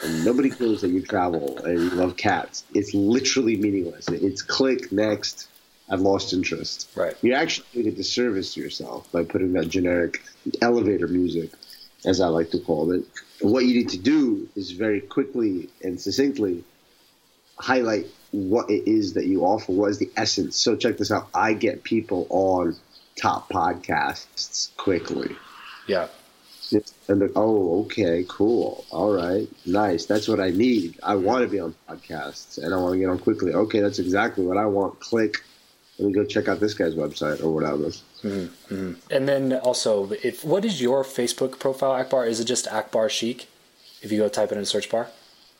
And 0.00 0.24
nobody 0.24 0.50
cares 0.50 0.82
that 0.82 0.90
you 0.90 1.02
travel 1.02 1.58
and 1.58 1.80
you 1.80 1.90
love 1.90 2.16
cats. 2.16 2.64
It's 2.72 2.94
literally 2.94 3.56
meaningless. 3.56 4.06
It's 4.08 4.42
click 4.42 4.92
next 4.92 5.48
I've 5.90 6.00
lost 6.00 6.32
interest. 6.32 6.90
Right. 6.94 7.14
You're 7.22 7.36
actually 7.36 7.66
doing 7.72 7.88
a 7.88 7.90
disservice 7.92 8.54
to 8.54 8.60
yourself 8.60 9.10
by 9.12 9.24
putting 9.24 9.52
that 9.54 9.68
generic 9.68 10.22
elevator 10.60 11.08
music, 11.08 11.50
as 12.04 12.20
I 12.20 12.28
like 12.28 12.50
to 12.50 12.58
call 12.60 12.92
it. 12.92 13.04
And 13.40 13.52
what 13.52 13.64
you 13.64 13.74
need 13.74 13.88
to 13.90 13.98
do 13.98 14.48
is 14.54 14.72
very 14.72 15.00
quickly 15.00 15.70
and 15.82 16.00
succinctly 16.00 16.64
highlight 17.58 18.06
what 18.30 18.70
it 18.70 18.88
is 18.88 19.14
that 19.14 19.26
you 19.26 19.44
offer. 19.44 19.72
What 19.72 19.90
is 19.90 19.98
the 19.98 20.10
essence? 20.16 20.56
So 20.56 20.76
check 20.76 20.98
this 20.98 21.10
out. 21.10 21.28
I 21.34 21.54
get 21.54 21.82
people 21.82 22.26
on 22.30 22.76
top 23.16 23.48
podcasts 23.48 24.76
quickly. 24.76 25.34
Yeah. 25.86 26.08
And 27.08 27.22
they're, 27.22 27.30
oh, 27.34 27.84
okay, 27.84 28.26
cool. 28.28 28.84
All 28.90 29.10
right, 29.14 29.48
nice. 29.64 30.04
That's 30.04 30.28
what 30.28 30.38
I 30.38 30.50
need. 30.50 30.98
I 31.02 31.14
want 31.14 31.42
to 31.42 31.48
be 31.48 31.58
on 31.58 31.74
podcasts 31.88 32.62
and 32.62 32.74
I 32.74 32.76
want 32.76 32.92
to 32.92 32.98
get 32.98 33.08
on 33.08 33.18
quickly. 33.18 33.54
Okay, 33.54 33.80
that's 33.80 33.98
exactly 33.98 34.44
what 34.44 34.58
I 34.58 34.66
want. 34.66 35.00
Click 35.00 35.42
let 35.98 36.08
me 36.08 36.12
go 36.12 36.24
check 36.24 36.48
out 36.48 36.60
this 36.60 36.74
guy's 36.74 36.94
website 36.94 37.42
or 37.42 37.52
whatever. 37.52 37.90
Mm-hmm. 38.22 38.92
And 39.10 39.28
then 39.28 39.54
also, 39.54 40.12
if 40.22 40.44
what 40.44 40.64
is 40.64 40.80
your 40.80 41.02
Facebook 41.02 41.58
profile, 41.58 41.92
Akbar? 41.92 42.26
Is 42.26 42.38
it 42.38 42.44
just 42.44 42.68
Akbar 42.68 43.08
Sheikh? 43.08 43.48
If 44.00 44.12
you 44.12 44.18
go 44.18 44.28
type 44.28 44.52
it 44.52 44.54
in 44.54 44.60
the 44.60 44.66
search 44.66 44.90
bar. 44.90 45.08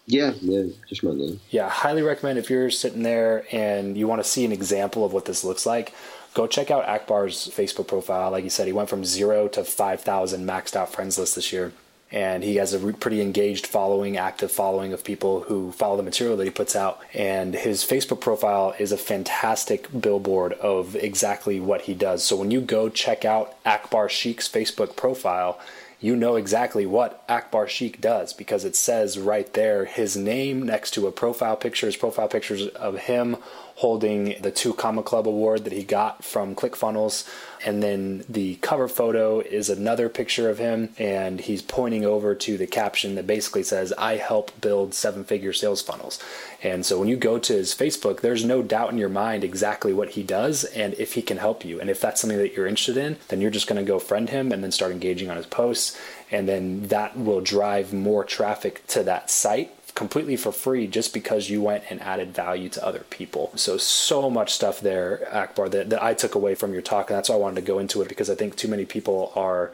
Yeah, 0.07 0.33
yeah, 0.41 0.65
just 0.89 1.03
my 1.03 1.13
name. 1.13 1.41
Yeah, 1.51 1.69
highly 1.69 2.03
recommend 2.03 2.39
if 2.39 2.49
you're 2.49 2.71
sitting 2.71 3.03
there 3.03 3.45
and 3.53 3.99
you 3.99 4.07
want 4.07 4.23
to 4.23 4.29
see 4.29 4.45
an 4.45 4.53
example 4.53 5.05
of 5.05 5.13
what 5.13 5.27
this 5.27 5.45
looks 5.45 5.67
like. 5.67 5.93
Go 6.35 6.47
check 6.47 6.71
out 6.71 6.89
Akbar's 6.89 7.49
Facebook 7.49 7.89
profile. 7.89 8.31
Like 8.31 8.45
you 8.45 8.51
said, 8.51 8.67
he 8.67 8.73
went 8.73 8.89
from 8.89 9.05
zero 9.05 9.49
to 9.49 9.65
five 9.65 10.01
thousand 10.01 10.47
maxed 10.47 10.77
out 10.77 10.93
friends 10.93 11.19
list 11.19 11.35
this 11.35 11.53
year 11.53 11.73
and 12.11 12.43
he 12.43 12.57
has 12.57 12.73
a 12.73 12.93
pretty 12.95 13.21
engaged 13.21 13.67
following, 13.67 14.17
active 14.17 14.51
following 14.51 14.93
of 14.93 15.05
people 15.05 15.43
who 15.43 15.73
follow 15.73 15.97
the 15.97 16.03
material 16.03 16.37
that 16.39 16.45
he 16.45 16.51
puts 16.51 16.75
out. 16.75 17.01
And 17.13 17.55
his 17.55 17.85
Facebook 17.85 18.21
profile 18.21 18.75
is 18.79 18.93
a 18.93 18.97
fantastic 18.97 19.89
billboard 20.01 20.55
of 20.55 20.97
exactly 20.97 21.61
what 21.61 21.83
he 21.83 21.95
does. 21.95 22.25
So 22.25 22.37
when 22.37 22.51
you 22.51 22.63
go 22.63 22.89
check 22.89 23.25
out 23.27 23.55
Akbar 23.67 24.09
Sheikh's 24.09 24.49
Facebook 24.49 24.97
profile, 24.97 25.61
you 26.01 26.15
know 26.15 26.37
exactly 26.37 26.87
what 26.87 27.25
Akbar 27.29 27.67
Sheikh 27.67 28.01
does 28.01 28.33
because 28.33 28.65
it 28.65 28.77
says 28.77 29.19
right 29.19 29.53
there 29.53 29.85
his 29.85 30.17
name 30.17 30.63
next 30.63 30.93
to 30.93 31.09
a 31.09 31.13
profile 31.13 31.57
picture, 31.57 31.87
his 31.87 31.97
profile 31.97 32.29
pictures 32.29 32.69
of 32.69 33.01
him 33.01 33.37
holding 33.77 34.37
the 34.41 34.53
two 34.53 34.73
Comma 34.73 35.03
Club 35.03 35.27
award 35.27 35.65
that 35.65 35.73
he 35.73 35.83
got 35.83 36.25
from 36.25 36.55
ClickFunnels. 36.55 37.29
And 37.65 37.83
then 37.83 38.25
the 38.29 38.57
cover 38.57 38.89
photo 38.89 39.41
is 39.41 39.69
another 39.69 40.09
picture 40.09 40.49
of 40.49 40.59
him, 40.59 40.91
and 40.99 41.41
he's 41.41 41.63
pointing 41.63 42.05
over 42.05 42.35
to 42.35 42.57
the 42.57 42.67
caption 42.67 43.15
that 43.17 43.27
basically 43.27 43.63
says, 43.63 43.93
I 43.99 44.17
help 44.17 44.59
build 44.61 44.95
seven 44.95 45.25
figure 45.25 45.53
sales 45.53 45.83
funnels. 45.83 46.23
And 46.63 46.85
so 46.85 46.99
when 46.99 47.09
you 47.09 47.17
go 47.17 47.39
to 47.39 47.53
his 47.53 47.75
Facebook, 47.75 48.21
there's 48.21 48.45
no 48.45 48.63
doubt 48.63 48.91
in 48.91 48.99
your 48.99 49.09
mind 49.09 49.45
exactly 49.45 49.93
what 49.93 50.11
he 50.11 50.23
does 50.23 50.65
and 50.65 50.95
if 50.95 51.15
he 51.15 51.23
can 51.23 51.37
help 51.37 51.65
you. 51.65 51.81
And 51.81 51.89
if 51.89 52.01
that's 52.01 52.21
something 52.21 52.39
that 52.39 52.55
you're 52.55 52.67
interested 52.67 52.97
in, 52.97 53.17
then 53.29 53.41
you're 53.41 53.51
just 53.51 53.69
going 53.69 53.85
to 53.85 53.89
go 53.89 53.99
friend 53.99 54.29
him 54.29 54.51
and 54.53 54.63
then 54.63 54.73
start 54.73 54.93
engaging 54.93 55.31
on 55.31 55.37
his 55.37 55.47
posts. 55.47 55.99
And 56.31 56.49
then 56.49 56.89
that 56.89 57.17
will 57.17 57.41
drive 57.41 57.93
more 57.93 58.25
traffic 58.25 58.87
to 58.89 59.03
that 59.05 59.31
site 59.31 59.73
completely 59.99 60.37
for 60.37 60.53
free 60.53 60.87
just 60.87 61.13
because 61.13 61.51
you 61.51 61.61
went 61.61 61.83
and 61.91 62.01
added 62.01 62.33
value 62.33 62.69
to 62.69 62.87
other 62.87 63.05
people. 63.11 63.51
So, 63.57 63.77
so 63.77 64.31
much 64.31 64.55
stuff 64.55 64.81
there, 64.81 65.29
Akbar, 65.35 65.69
that, 65.71 65.91
that 65.91 66.01
I 66.01 66.15
took 66.15 66.37
away 66.37 66.55
from 66.55 66.73
your 66.73 66.83
talk. 66.83 67.11
And 67.11 67.17
that's 67.17 67.29
why 67.29 67.35
I 67.35 67.39
wanted 67.39 67.57
to 67.57 67.63
go 67.63 67.81
into 67.81 68.01
it 68.01 68.09
because 68.09 68.31
I 68.31 68.37
think 68.37 68.55
too 68.55 68.69
many 68.69 68.85
people 68.85 69.33
are 69.35 69.73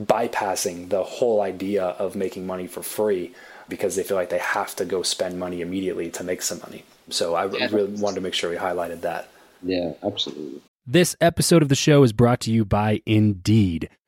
bypassing 0.00 0.88
the 0.88 1.04
whole 1.04 1.42
idea 1.42 1.84
of 1.84 2.16
making 2.16 2.46
money 2.46 2.66
for 2.66 2.82
free 2.82 3.34
because 3.68 3.96
they 3.96 4.02
feel 4.02 4.16
like 4.16 4.30
they 4.30 4.38
have 4.38 4.74
to 4.76 4.86
go 4.86 5.02
spend 5.02 5.38
money 5.38 5.60
immediately 5.60 6.08
to 6.12 6.24
make 6.24 6.40
some 6.40 6.58
money. 6.60 6.82
So, 7.10 7.34
I 7.34 7.44
yeah. 7.44 7.68
really 7.70 7.92
wanted 8.00 8.14
to 8.14 8.20
make 8.22 8.32
sure 8.32 8.48
we 8.48 8.56
highlighted 8.56 9.02
that. 9.02 9.28
Yeah, 9.62 9.92
absolutely. 10.02 10.62
This 10.86 11.16
episode 11.20 11.60
of 11.60 11.68
the 11.68 11.74
show 11.74 12.02
is 12.02 12.14
brought 12.14 12.40
to 12.40 12.50
you 12.50 12.64
by 12.64 13.02
Indeed. 13.04 13.90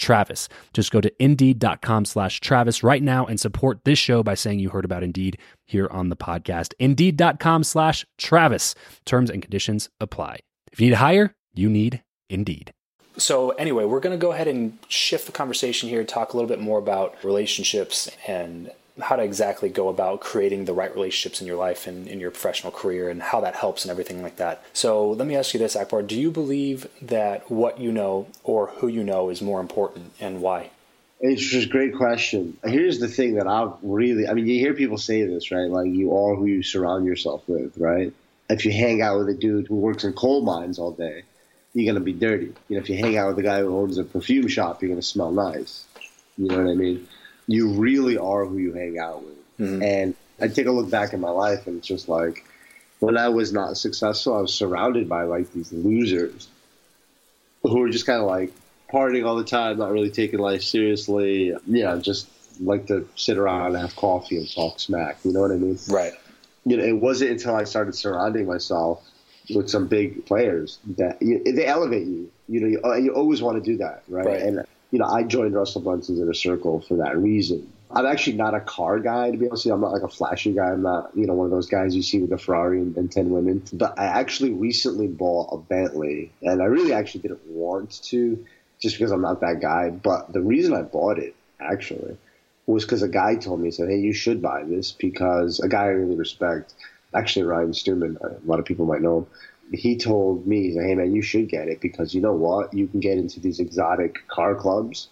Travis. 0.00 0.48
Just 0.72 0.90
go 0.90 1.00
to 1.00 1.12
indeed.com 1.22 2.04
slash 2.04 2.40
Travis 2.40 2.82
right 2.82 3.02
now 3.02 3.26
and 3.26 3.38
support 3.38 3.84
this 3.84 3.98
show 3.98 4.22
by 4.22 4.34
saying 4.34 4.58
you 4.58 4.70
heard 4.70 4.84
about 4.84 5.04
Indeed 5.04 5.38
here 5.66 5.88
on 5.90 6.08
the 6.08 6.16
podcast. 6.16 6.72
Indeed.com 6.78 7.62
slash 7.62 8.04
Travis. 8.18 8.74
Terms 9.04 9.30
and 9.30 9.42
conditions 9.42 9.88
apply. 10.00 10.40
If 10.72 10.80
you 10.80 10.86
need 10.86 10.90
to 10.90 10.96
hire, 10.96 11.34
you 11.54 11.68
need 11.68 12.02
Indeed. 12.28 12.72
So, 13.16 13.50
anyway, 13.50 13.84
we're 13.84 14.00
going 14.00 14.18
to 14.18 14.22
go 14.22 14.32
ahead 14.32 14.48
and 14.48 14.78
shift 14.88 15.26
the 15.26 15.32
conversation 15.32 15.88
here, 15.88 16.04
talk 16.04 16.32
a 16.32 16.36
little 16.36 16.48
bit 16.48 16.60
more 16.60 16.78
about 16.78 17.22
relationships 17.22 18.10
and 18.26 18.70
how 19.00 19.16
to 19.16 19.22
exactly 19.22 19.68
go 19.68 19.88
about 19.88 20.20
creating 20.20 20.64
the 20.64 20.72
right 20.72 20.94
relationships 20.94 21.40
in 21.40 21.46
your 21.46 21.56
life 21.56 21.86
and 21.86 22.08
in 22.08 22.20
your 22.20 22.30
professional 22.30 22.72
career 22.72 23.08
and 23.08 23.22
how 23.22 23.40
that 23.40 23.54
helps 23.54 23.84
and 23.84 23.90
everything 23.90 24.22
like 24.22 24.36
that. 24.36 24.64
So 24.72 25.10
let 25.10 25.26
me 25.26 25.36
ask 25.36 25.54
you 25.54 25.60
this, 25.60 25.76
Akbar. 25.76 26.02
Do 26.02 26.18
you 26.18 26.30
believe 26.30 26.88
that 27.02 27.50
what 27.50 27.80
you 27.80 27.92
know 27.92 28.26
or 28.44 28.68
who 28.68 28.88
you 28.88 29.04
know 29.04 29.30
is 29.30 29.40
more 29.40 29.60
important 29.60 30.12
and 30.20 30.40
why? 30.40 30.70
It's 31.20 31.42
just 31.42 31.66
a 31.66 31.70
great 31.70 31.94
question. 31.94 32.56
Here's 32.64 32.98
the 32.98 33.08
thing 33.08 33.34
that 33.34 33.46
I've 33.46 33.72
really, 33.82 34.26
I 34.26 34.32
mean, 34.32 34.46
you 34.46 34.58
hear 34.58 34.72
people 34.72 34.96
say 34.96 35.22
this, 35.24 35.50
right? 35.50 35.68
Like, 35.68 35.88
you 35.88 36.16
are 36.16 36.34
who 36.34 36.46
you 36.46 36.62
surround 36.62 37.04
yourself 37.04 37.42
with, 37.46 37.76
right? 37.76 38.12
If 38.48 38.64
you 38.64 38.72
hang 38.72 39.02
out 39.02 39.18
with 39.18 39.28
a 39.28 39.34
dude 39.34 39.66
who 39.66 39.76
works 39.76 40.04
in 40.04 40.14
coal 40.14 40.42
mines 40.42 40.78
all 40.78 40.92
day, 40.92 41.24
you're 41.74 41.84
going 41.84 42.02
to 42.02 42.04
be 42.04 42.14
dirty. 42.14 42.52
You 42.68 42.76
know, 42.76 42.82
if 42.82 42.88
you 42.88 42.96
hang 42.96 43.18
out 43.18 43.28
with 43.28 43.38
a 43.38 43.42
guy 43.42 43.60
who 43.60 43.76
owns 43.76 43.98
a 43.98 44.04
perfume 44.04 44.48
shop, 44.48 44.80
you're 44.82 44.88
going 44.88 45.00
to 45.00 45.06
smell 45.06 45.30
nice. 45.30 45.84
You 46.38 46.48
know 46.48 46.62
what 46.62 46.70
I 46.70 46.74
mean? 46.74 47.06
You 47.50 47.70
really 47.70 48.16
are 48.16 48.44
who 48.44 48.58
you 48.58 48.72
hang 48.72 48.98
out 48.98 49.24
with. 49.24 49.58
Mm-hmm. 49.58 49.82
And 49.82 50.14
I 50.40 50.48
take 50.48 50.66
a 50.66 50.70
look 50.70 50.88
back 50.88 51.12
in 51.12 51.20
my 51.20 51.30
life 51.30 51.66
and 51.66 51.78
it's 51.78 51.86
just 51.86 52.08
like 52.08 52.44
when 53.00 53.16
I 53.16 53.28
was 53.28 53.52
not 53.52 53.76
successful, 53.76 54.36
I 54.36 54.40
was 54.40 54.54
surrounded 54.54 55.08
by 55.08 55.24
like 55.24 55.52
these 55.52 55.72
losers 55.72 56.48
who 57.62 57.80
were 57.80 57.90
just 57.90 58.06
kind 58.06 58.20
of 58.20 58.26
like 58.26 58.52
partying 58.92 59.26
all 59.26 59.36
the 59.36 59.44
time, 59.44 59.78
not 59.78 59.90
really 59.90 60.10
taking 60.10 60.38
life 60.38 60.62
seriously. 60.62 61.54
Yeah, 61.66 61.96
just 61.96 62.28
like 62.60 62.86
to 62.86 63.08
sit 63.16 63.36
around 63.36 63.74
and 63.74 63.78
have 63.78 63.96
coffee 63.96 64.36
and 64.36 64.50
talk 64.50 64.78
smack. 64.78 65.18
You 65.24 65.32
know 65.32 65.40
what 65.40 65.50
I 65.50 65.56
mean? 65.56 65.78
Right. 65.88 66.12
You 66.64 66.76
know, 66.76 66.84
it 66.84 66.92
wasn't 67.00 67.32
until 67.32 67.56
I 67.56 67.64
started 67.64 67.94
surrounding 67.94 68.46
myself 68.46 69.02
with 69.52 69.68
some 69.68 69.88
big 69.88 70.24
players 70.26 70.78
that 70.96 71.20
you, 71.20 71.42
they 71.42 71.66
elevate 71.66 72.06
you. 72.06 72.30
You 72.48 72.60
know, 72.60 72.66
you, 72.68 73.02
you 73.02 73.14
always 73.14 73.42
want 73.42 73.62
to 73.62 73.70
do 73.70 73.78
that, 73.78 74.04
right? 74.08 74.26
right. 74.26 74.42
And 74.42 74.66
you 74.90 74.98
know, 74.98 75.06
I 75.06 75.22
joined 75.22 75.54
Russell 75.54 75.82
Brunson's 75.82 76.20
inner 76.20 76.34
circle 76.34 76.80
for 76.80 76.96
that 76.96 77.16
reason. 77.16 77.70
I'm 77.92 78.06
actually 78.06 78.36
not 78.36 78.54
a 78.54 78.60
car 78.60 79.00
guy, 79.00 79.30
to 79.30 79.36
be 79.36 79.48
honest. 79.48 79.66
I'm 79.66 79.80
not 79.80 79.92
like 79.92 80.02
a 80.02 80.08
flashy 80.08 80.52
guy. 80.52 80.70
I'm 80.70 80.82
not, 80.82 81.10
you 81.14 81.26
know, 81.26 81.34
one 81.34 81.46
of 81.46 81.50
those 81.50 81.68
guys 81.68 81.94
you 81.94 82.02
see 82.02 82.20
with 82.20 82.32
a 82.32 82.38
Ferrari 82.38 82.78
and, 82.78 82.96
and 82.96 83.10
10 83.10 83.30
women. 83.30 83.62
But 83.72 83.98
I 83.98 84.04
actually 84.04 84.52
recently 84.52 85.08
bought 85.08 85.52
a 85.52 85.58
Bentley, 85.58 86.30
and 86.42 86.62
I 86.62 86.66
really 86.66 86.92
actually 86.92 87.22
didn't 87.22 87.44
want 87.46 88.02
to 88.04 88.44
just 88.80 88.96
because 88.96 89.10
I'm 89.10 89.22
not 89.22 89.40
that 89.40 89.60
guy. 89.60 89.90
But 89.90 90.32
the 90.32 90.40
reason 90.40 90.72
I 90.72 90.82
bought 90.82 91.18
it, 91.18 91.34
actually, 91.60 92.16
was 92.66 92.84
because 92.84 93.02
a 93.02 93.08
guy 93.08 93.34
told 93.34 93.60
me, 93.60 93.66
he 93.66 93.72
said, 93.72 93.88
hey, 93.88 93.98
you 93.98 94.12
should 94.12 94.40
buy 94.40 94.62
this 94.62 94.92
because 94.92 95.58
a 95.58 95.68
guy 95.68 95.84
I 95.84 95.88
really 95.88 96.16
respect, 96.16 96.74
actually 97.12 97.44
Ryan 97.44 97.74
Stewman, 97.74 98.18
a 98.22 98.36
lot 98.46 98.60
of 98.60 98.64
people 98.64 98.86
might 98.86 99.02
know 99.02 99.18
him, 99.18 99.26
he 99.72 99.96
told 99.96 100.46
me, 100.46 100.72
"Hey 100.72 100.94
man, 100.94 101.14
you 101.14 101.22
should 101.22 101.48
get 101.48 101.68
it 101.68 101.80
because 101.80 102.14
you 102.14 102.20
know 102.20 102.32
what? 102.32 102.74
You 102.74 102.86
can 102.86 103.00
get 103.00 103.18
into 103.18 103.40
these 103.40 103.60
exotic 103.60 104.26
car 104.28 104.54
clubs, 104.54 105.08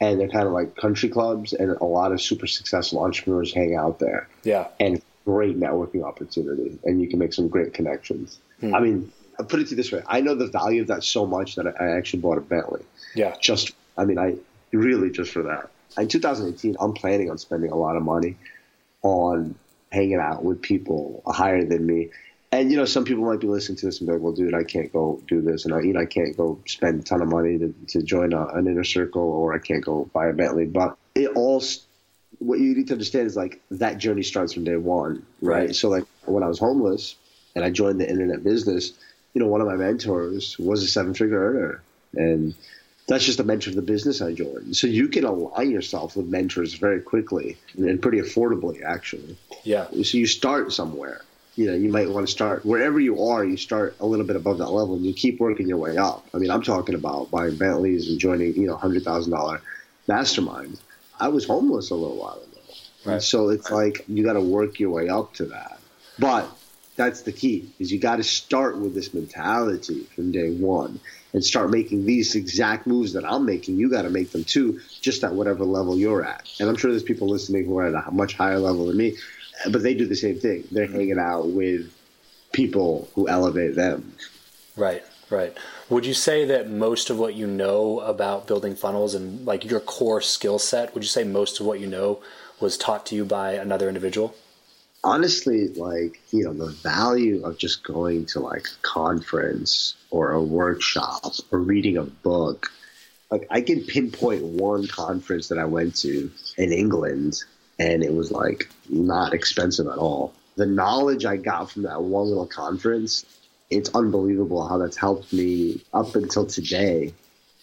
and 0.00 0.20
they're 0.20 0.28
kind 0.28 0.46
of 0.46 0.52
like 0.52 0.76
country 0.76 1.08
clubs, 1.08 1.52
and 1.52 1.70
a 1.70 1.84
lot 1.84 2.12
of 2.12 2.20
super 2.20 2.46
successful 2.46 3.02
entrepreneurs 3.02 3.52
hang 3.52 3.74
out 3.74 3.98
there. 3.98 4.28
Yeah, 4.44 4.68
and 4.78 5.00
great 5.24 5.58
networking 5.58 6.04
opportunity, 6.04 6.78
and 6.84 7.00
you 7.00 7.08
can 7.08 7.18
make 7.18 7.32
some 7.32 7.48
great 7.48 7.72
connections. 7.72 8.38
Hmm. 8.60 8.74
I 8.74 8.80
mean, 8.80 9.12
I 9.38 9.44
put 9.44 9.60
it 9.60 9.64
to 9.64 9.70
you 9.70 9.76
this 9.76 9.90
way: 9.92 10.02
I 10.06 10.20
know 10.20 10.34
the 10.34 10.48
value 10.48 10.82
of 10.82 10.88
that 10.88 11.04
so 11.04 11.26
much 11.26 11.54
that 11.56 11.66
I 11.80 11.96
actually 11.96 12.20
bought 12.20 12.38
a 12.38 12.42
Bentley. 12.42 12.82
Yeah, 13.14 13.34
just 13.40 13.72
I 13.96 14.04
mean, 14.04 14.18
I 14.18 14.36
really 14.72 15.10
just 15.10 15.32
for 15.32 15.44
that. 15.44 15.70
In 15.98 16.08
2018, 16.08 16.76
I'm 16.80 16.94
planning 16.94 17.30
on 17.30 17.38
spending 17.38 17.70
a 17.70 17.76
lot 17.76 17.96
of 17.96 18.02
money 18.02 18.36
on 19.02 19.54
hanging 19.90 20.16
out 20.16 20.42
with 20.42 20.62
people 20.62 21.22
higher 21.26 21.64
than 21.64 21.84
me 21.84 22.08
and 22.52 22.70
you 22.70 22.76
know, 22.76 22.84
some 22.84 23.04
people 23.04 23.24
might 23.24 23.40
be 23.40 23.46
listening 23.46 23.76
to 23.78 23.86
this 23.86 24.00
and 24.00 24.06
be 24.06 24.12
like, 24.12 24.22
"Well, 24.22 24.34
dude, 24.34 24.54
I 24.54 24.62
can't 24.62 24.92
go 24.92 25.20
do 25.26 25.40
this, 25.40 25.64
and 25.64 25.72
I, 25.72 25.80
you 25.80 25.94
know, 25.94 26.00
I 26.00 26.06
can't 26.06 26.36
go 26.36 26.60
spend 26.66 27.00
a 27.00 27.02
ton 27.02 27.22
of 27.22 27.28
money 27.28 27.58
to, 27.58 27.74
to 27.88 28.02
join 28.02 28.34
a, 28.34 28.46
an 28.48 28.66
inner 28.66 28.84
circle, 28.84 29.22
or 29.22 29.54
I 29.54 29.58
can't 29.58 29.82
go 29.82 30.10
buy 30.12 30.28
a 30.28 30.34
Bentley." 30.34 30.66
But 30.66 30.96
it 31.14 31.30
all, 31.34 31.62
what 32.38 32.60
you 32.60 32.74
need 32.74 32.88
to 32.88 32.92
understand 32.92 33.26
is 33.26 33.36
like 33.36 33.62
that 33.70 33.96
journey 33.96 34.22
starts 34.22 34.52
from 34.52 34.64
day 34.64 34.76
one, 34.76 35.24
right? 35.40 35.66
right? 35.66 35.74
So, 35.74 35.88
like 35.88 36.04
when 36.26 36.42
I 36.42 36.48
was 36.48 36.58
homeless 36.58 37.16
and 37.56 37.64
I 37.64 37.70
joined 37.70 38.00
the 38.00 38.08
internet 38.08 38.44
business, 38.44 38.92
you 39.32 39.40
know, 39.40 39.46
one 39.46 39.62
of 39.62 39.66
my 39.66 39.76
mentors 39.76 40.58
was 40.58 40.82
a 40.82 40.86
seven-figure 40.86 41.38
earner, 41.38 41.82
and 42.14 42.54
that's 43.08 43.24
just 43.24 43.40
a 43.40 43.44
mentor 43.44 43.70
of 43.70 43.76
the 43.76 43.82
business 43.82 44.20
I 44.20 44.34
joined. 44.34 44.76
So 44.76 44.86
you 44.86 45.08
can 45.08 45.24
align 45.24 45.70
yourself 45.70 46.16
with 46.16 46.26
mentors 46.26 46.74
very 46.74 47.00
quickly 47.00 47.56
and 47.78 48.00
pretty 48.00 48.20
affordably, 48.20 48.82
actually. 48.84 49.38
Yeah. 49.64 49.86
So 50.02 50.18
you 50.18 50.26
start 50.26 50.70
somewhere 50.72 51.22
you 51.54 51.66
know, 51.66 51.74
you 51.74 51.90
might 51.90 52.08
want 52.08 52.26
to 52.26 52.32
start 52.32 52.64
wherever 52.64 52.98
you 52.98 53.24
are. 53.24 53.44
You 53.44 53.56
start 53.56 53.94
a 54.00 54.06
little 54.06 54.24
bit 54.24 54.36
above 54.36 54.58
that 54.58 54.70
level, 54.70 54.94
and 54.94 55.04
you 55.04 55.12
keep 55.12 55.38
working 55.38 55.68
your 55.68 55.78
way 55.78 55.96
up. 55.96 56.26
I 56.32 56.38
mean, 56.38 56.50
I'm 56.50 56.62
talking 56.62 56.94
about 56.94 57.30
buying 57.30 57.56
Bentleys 57.56 58.08
and 58.08 58.18
joining, 58.18 58.54
you 58.54 58.66
know, 58.66 58.76
hundred 58.76 59.04
thousand 59.04 59.32
dollar 59.32 59.60
masterminds. 60.08 60.80
I 61.20 61.28
was 61.28 61.44
homeless 61.44 61.90
a 61.90 61.94
little 61.94 62.16
while 62.16 62.36
ago, 62.36 62.74
right. 63.04 63.22
so 63.22 63.50
it's 63.50 63.70
like 63.70 64.04
you 64.08 64.24
got 64.24 64.32
to 64.32 64.40
work 64.40 64.80
your 64.80 64.90
way 64.90 65.08
up 65.08 65.34
to 65.34 65.44
that. 65.46 65.78
But 66.18 66.48
that's 66.96 67.22
the 67.22 67.32
key: 67.32 67.70
is 67.78 67.92
you 67.92 67.98
got 67.98 68.16
to 68.16 68.24
start 68.24 68.78
with 68.78 68.94
this 68.94 69.12
mentality 69.12 70.04
from 70.14 70.32
day 70.32 70.50
one 70.54 71.00
and 71.34 71.44
start 71.44 71.70
making 71.70 72.06
these 72.06 72.34
exact 72.34 72.86
moves 72.86 73.12
that 73.12 73.30
I'm 73.30 73.44
making. 73.44 73.76
You 73.76 73.90
got 73.90 74.02
to 74.02 74.10
make 74.10 74.32
them 74.32 74.44
too, 74.44 74.80
just 75.02 75.22
at 75.22 75.34
whatever 75.34 75.64
level 75.64 75.98
you're 75.98 76.24
at. 76.24 76.50
And 76.60 76.68
I'm 76.68 76.76
sure 76.76 76.90
there's 76.90 77.02
people 77.02 77.28
listening 77.28 77.66
who 77.66 77.78
are 77.78 77.94
at 77.94 78.06
a 78.06 78.10
much 78.10 78.34
higher 78.34 78.58
level 78.58 78.86
than 78.86 78.96
me 78.96 79.16
but 79.70 79.82
they 79.82 79.94
do 79.94 80.06
the 80.06 80.16
same 80.16 80.38
thing. 80.38 80.64
They're 80.70 80.86
hanging 80.86 81.18
out 81.18 81.48
with 81.48 81.92
people 82.52 83.08
who 83.14 83.28
elevate 83.28 83.74
them. 83.74 84.14
Right, 84.76 85.02
right. 85.30 85.56
Would 85.90 86.06
you 86.06 86.14
say 86.14 86.44
that 86.46 86.70
most 86.70 87.10
of 87.10 87.18
what 87.18 87.34
you 87.34 87.46
know 87.46 88.00
about 88.00 88.46
building 88.46 88.74
funnels 88.74 89.14
and 89.14 89.44
like 89.44 89.64
your 89.64 89.80
core 89.80 90.20
skill 90.20 90.58
set, 90.58 90.94
would 90.94 91.02
you 91.02 91.08
say 91.08 91.24
most 91.24 91.60
of 91.60 91.66
what 91.66 91.80
you 91.80 91.86
know 91.86 92.20
was 92.60 92.78
taught 92.78 93.06
to 93.06 93.14
you 93.14 93.24
by 93.24 93.52
another 93.52 93.88
individual? 93.88 94.34
Honestly, 95.04 95.68
like, 95.68 96.20
you 96.30 96.44
know, 96.44 96.52
the 96.52 96.70
value 96.70 97.44
of 97.44 97.58
just 97.58 97.82
going 97.82 98.24
to 98.26 98.40
like 98.40 98.66
a 98.66 98.82
conference 98.82 99.96
or 100.10 100.30
a 100.30 100.42
workshop 100.42 101.34
or 101.50 101.58
reading 101.58 101.96
a 101.96 102.04
book. 102.04 102.70
Like 103.30 103.46
I 103.50 103.62
can 103.62 103.82
pinpoint 103.82 104.44
one 104.44 104.86
conference 104.86 105.48
that 105.48 105.58
I 105.58 105.64
went 105.64 105.96
to 105.96 106.30
in 106.56 106.72
England 106.72 107.42
and 107.78 108.02
it 108.02 108.12
was 108.12 108.30
like 108.30 108.68
not 108.88 109.34
expensive 109.34 109.86
at 109.86 109.98
all. 109.98 110.32
The 110.56 110.66
knowledge 110.66 111.24
I 111.24 111.36
got 111.36 111.70
from 111.70 111.82
that 111.82 112.02
one 112.02 112.26
little 112.26 112.46
conference, 112.46 113.24
it's 113.70 113.90
unbelievable 113.94 114.66
how 114.68 114.78
that's 114.78 114.96
helped 114.96 115.32
me 115.32 115.82
up 115.94 116.14
until 116.14 116.46
today. 116.46 117.14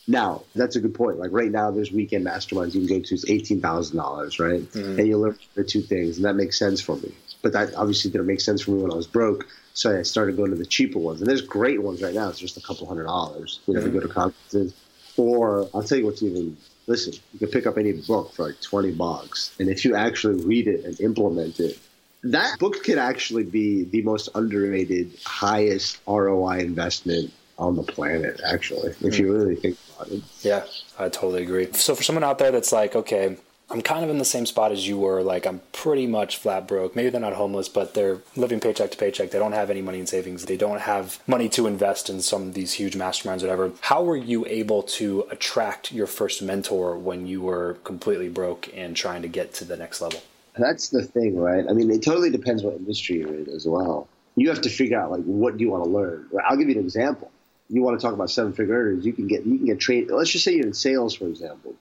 Now, 0.08 0.41
that's 0.56 0.76
a 0.76 0.80
good 0.80 0.95
point. 0.95 1.19
Like 1.19 1.30
right 1.32 1.52
now, 1.52 1.69
there's 1.69 1.91
weekend 1.91 2.26
masterminds 2.26 2.74
you 2.74 2.88
can 2.88 2.98
go 2.98 3.04
to. 3.04 3.13
It's 3.13 3.30
eighteen 3.30 3.62
thousand 3.62 3.98
dollars, 3.98 4.39
right? 4.39 4.62
Mm-hmm. 4.62 5.00
And 5.00 5.08
you 5.08 5.17
learn 5.17 5.38
the 5.54 5.63
two 5.63 5.82
things, 5.82 6.17
and 6.17 6.26
that 6.26 6.34
makes 6.34 6.58
sense 6.58 6.82
for 6.82 6.95
me. 6.95 7.13
But 7.43 7.54
that 7.54 7.76
obviously 7.76 8.10
didn't 8.10 8.26
make 8.26 8.41
sense 8.41 8.63
for 8.63 8.72
me 8.72 8.82
when 8.82 8.91
I 8.91 8.95
was 8.95 9.06
broke. 9.06 9.48
So 9.76 9.98
I 9.98 10.02
started 10.02 10.36
going 10.36 10.50
to 10.50 10.58
the 10.58 10.65
cheaper 10.65 10.98
ones, 10.98 11.22
and 11.22 11.30
there's 11.30 11.43
great 11.43 11.84
ones 11.84 12.02
right 12.02 12.15
now. 12.15 12.28
It's 12.28 12.39
just 12.39 12.58
a 12.58 12.62
couple 12.62 12.88
hundred 12.88 13.04
dollars. 13.04 13.60
You 13.67 13.76
know, 13.76 13.82
mm-hmm. 13.82 13.93
to 13.93 14.00
go 14.00 14.08
to 14.08 14.12
conferences. 14.12 14.74
Or 15.15 15.69
I'll 15.76 15.84
tell 15.84 16.00
you 16.00 16.06
what's 16.06 16.24
even 16.24 16.58
listen, 16.89 17.13
you 17.32 17.39
can 17.39 17.47
pick 17.49 17.67
up 17.67 17.78
any 17.78 17.93
book 17.93 18.34
for 18.34 18.47
like 18.47 18.60
20 18.62 18.91
bucks. 18.91 19.56
And 19.60 19.69
if 19.69 19.86
you 19.86 19.95
actually 19.95 20.43
read 20.43 20.67
it 20.67 20.84
and 20.84 20.99
implement 20.99 21.60
it, 21.60 21.80
that 22.23 22.60
book 22.60 22.84
could 22.84 22.97
actually 22.97 23.43
be 23.43 23.86
the 23.86 24.02
most 24.02 24.28
underrated, 24.36 25.13
highest 25.23 25.99
ROI 26.06 26.60
investment 26.60 27.32
on 27.58 27.75
the 27.75 27.84
planet, 27.84 28.41
actually, 28.45 28.93
if 29.02 29.19
you 29.19 29.28
hmm. 29.28 29.34
really 29.34 29.56
think 29.56 29.78
about 29.95 30.12
it. 30.12 30.23
Yeah, 30.41 30.65
I 30.97 31.10
totally 31.10 31.43
agree. 31.43 31.71
So 31.73 31.93
for 31.95 32.04
someone 32.04 32.23
out 32.23 32.39
there 32.39 32.52
that's 32.52 32.71
like, 32.71 32.95
okay, 32.95 33.38
I'm 33.71 33.82
kind 33.84 34.03
of 34.03 34.10
in 34.10 34.17
the 34.17 34.25
same 34.25 34.47
spot 34.47 34.71
as 34.71 34.88
you 34.88 34.97
were. 34.97 35.21
Like 35.21 35.45
I'm 35.45 35.62
pretty 35.73 36.08
much 36.08 36.38
flat 36.38 36.67
broke. 36.67 36.95
Maybe 36.95 37.10
they're 37.10 37.21
not 37.21 37.34
homeless, 37.34 37.69
but 37.69 37.93
they're 37.93 38.19
living 38.36 38.60
paycheck 38.60 38.91
to 38.91 38.97
paycheck. 38.97 39.29
They 39.29 39.38
don't 39.38 39.51
have 39.51 39.69
any 39.69 39.82
money 39.82 39.99
in 39.99 40.08
savings. 40.08 40.45
They 40.45 40.58
don't 40.58 40.82
have 40.82 41.19
money 41.27 41.49
to 41.49 41.67
invest 41.67 42.10
in 42.10 42.21
some 42.21 42.43
of 42.43 42.53
these 42.55 42.73
huge 42.73 42.95
masterminds, 42.95 43.41
whatever. 43.41 43.71
How 43.82 44.03
were 44.03 44.17
you 44.17 44.45
able 44.47 44.84
to 44.84 45.25
attract 45.29 45.91
your 45.91 46.08
first 46.08 46.41
mentor 46.41 46.97
when 46.97 47.27
you 47.27 47.41
were 47.41 47.75
completely 47.84 48.29
broke 48.29 48.69
and 48.75 48.95
trying 48.95 49.21
to 49.21 49.27
get 49.27 49.53
to 49.55 49.65
the 49.65 49.77
next 49.77 50.01
level? 50.01 50.21
That's 50.58 50.89
the 50.89 51.03
thing, 51.03 51.38
right? 51.38 51.65
I 51.69 51.73
mean, 51.73 51.91
it 51.91 52.01
totally 52.01 52.32
depends 52.32 52.63
what 52.63 52.73
industry 52.73 53.17
you're 53.19 53.34
in 53.34 53.49
as 53.49 53.67
well. 53.67 54.08
You 54.36 54.49
have 54.49 54.62
to 54.62 54.69
figure 54.69 54.99
out 54.99 55.12
like 55.12 55.23
what 55.23 55.58
do 55.58 55.63
you 55.63 55.69
want 55.69 55.84
to 55.84 55.89
learn. 55.89 56.27
I'll 56.47 56.58
give 56.58 56.69
you 56.69 56.75
an 56.75 56.84
example. 56.84 57.32
You 57.69 57.84
want 57.84 57.99
to 57.99 58.03
talk 58.03 58.15
about 58.15 58.32
seven 58.32 58.53
figure 58.53 58.73
earners? 58.73 59.05
You 59.05 59.13
can 59.13 59.27
get 59.27 59.45
you 59.45 59.58
can 59.58 59.67
get 59.67 59.79
trained. 59.79 60.10
Let's 60.10 60.32
just 60.32 60.43
say 60.43 60.55
you're 60.55 60.65
in 60.65 60.73
sales, 60.73 61.13
for 61.13 61.27
example 61.27 61.75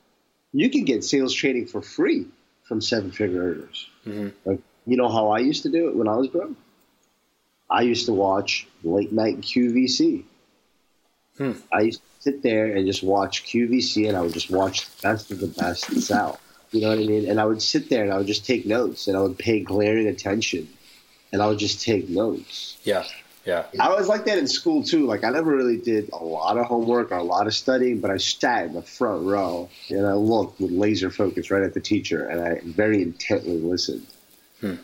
you 0.52 0.70
can 0.70 0.84
get 0.84 1.04
sales 1.04 1.34
training 1.34 1.66
for 1.66 1.82
free 1.82 2.26
from 2.64 2.80
seven 2.80 3.10
figure 3.10 3.42
earners. 3.42 3.88
Mm-hmm. 4.06 4.28
Like, 4.48 4.60
you 4.86 4.96
know 4.96 5.08
how 5.08 5.30
I 5.30 5.38
used 5.38 5.62
to 5.64 5.70
do 5.70 5.88
it 5.88 5.96
when 5.96 6.08
I 6.08 6.16
was 6.16 6.28
broke? 6.28 6.56
I 7.70 7.82
used 7.82 8.06
to 8.06 8.12
watch 8.12 8.66
late 8.82 9.12
night 9.12 9.40
QVC. 9.40 10.24
Hmm. 11.36 11.52
I 11.72 11.80
used 11.82 12.00
to 12.00 12.22
sit 12.22 12.42
there 12.42 12.74
and 12.74 12.86
just 12.86 13.02
watch 13.02 13.44
QVC 13.44 14.08
and 14.08 14.16
I 14.16 14.22
would 14.22 14.32
just 14.32 14.50
watch 14.50 14.86
the 14.86 15.02
best 15.02 15.30
of 15.30 15.40
the 15.40 15.46
best 15.46 15.84
sell. 16.00 16.40
You 16.72 16.80
know 16.82 16.88
what 16.88 16.98
I 16.98 17.06
mean? 17.06 17.28
And 17.28 17.40
I 17.40 17.44
would 17.44 17.62
sit 17.62 17.88
there 17.90 18.02
and 18.04 18.12
I 18.12 18.18
would 18.18 18.26
just 18.26 18.46
take 18.46 18.66
notes 18.66 19.06
and 19.06 19.16
I 19.16 19.20
would 19.20 19.38
pay 19.38 19.60
glaring 19.60 20.06
attention 20.06 20.68
and 21.32 21.42
I 21.42 21.46
would 21.46 21.58
just 21.58 21.82
take 21.82 22.08
notes. 22.08 22.78
Yeah. 22.82 23.04
Yeah. 23.48 23.64
I 23.80 23.94
was 23.94 24.08
like 24.08 24.26
that 24.26 24.36
in 24.36 24.46
school 24.46 24.82
too. 24.82 25.06
Like 25.06 25.24
I 25.24 25.30
never 25.30 25.56
really 25.56 25.78
did 25.78 26.10
a 26.12 26.22
lot 26.22 26.58
of 26.58 26.66
homework 26.66 27.10
or 27.12 27.16
a 27.16 27.22
lot 27.22 27.46
of 27.46 27.54
studying, 27.54 27.98
but 27.98 28.10
I 28.10 28.18
sat 28.18 28.66
in 28.66 28.74
the 28.74 28.82
front 28.82 29.24
row 29.24 29.70
and 29.88 30.06
I 30.06 30.12
looked 30.12 30.60
with 30.60 30.70
laser 30.70 31.08
focus 31.08 31.50
right 31.50 31.62
at 31.62 31.72
the 31.72 31.80
teacher 31.80 32.26
and 32.26 32.42
I 32.42 32.60
very 32.62 33.00
intently 33.00 33.56
listened. 33.56 34.06
Hmm. 34.60 34.74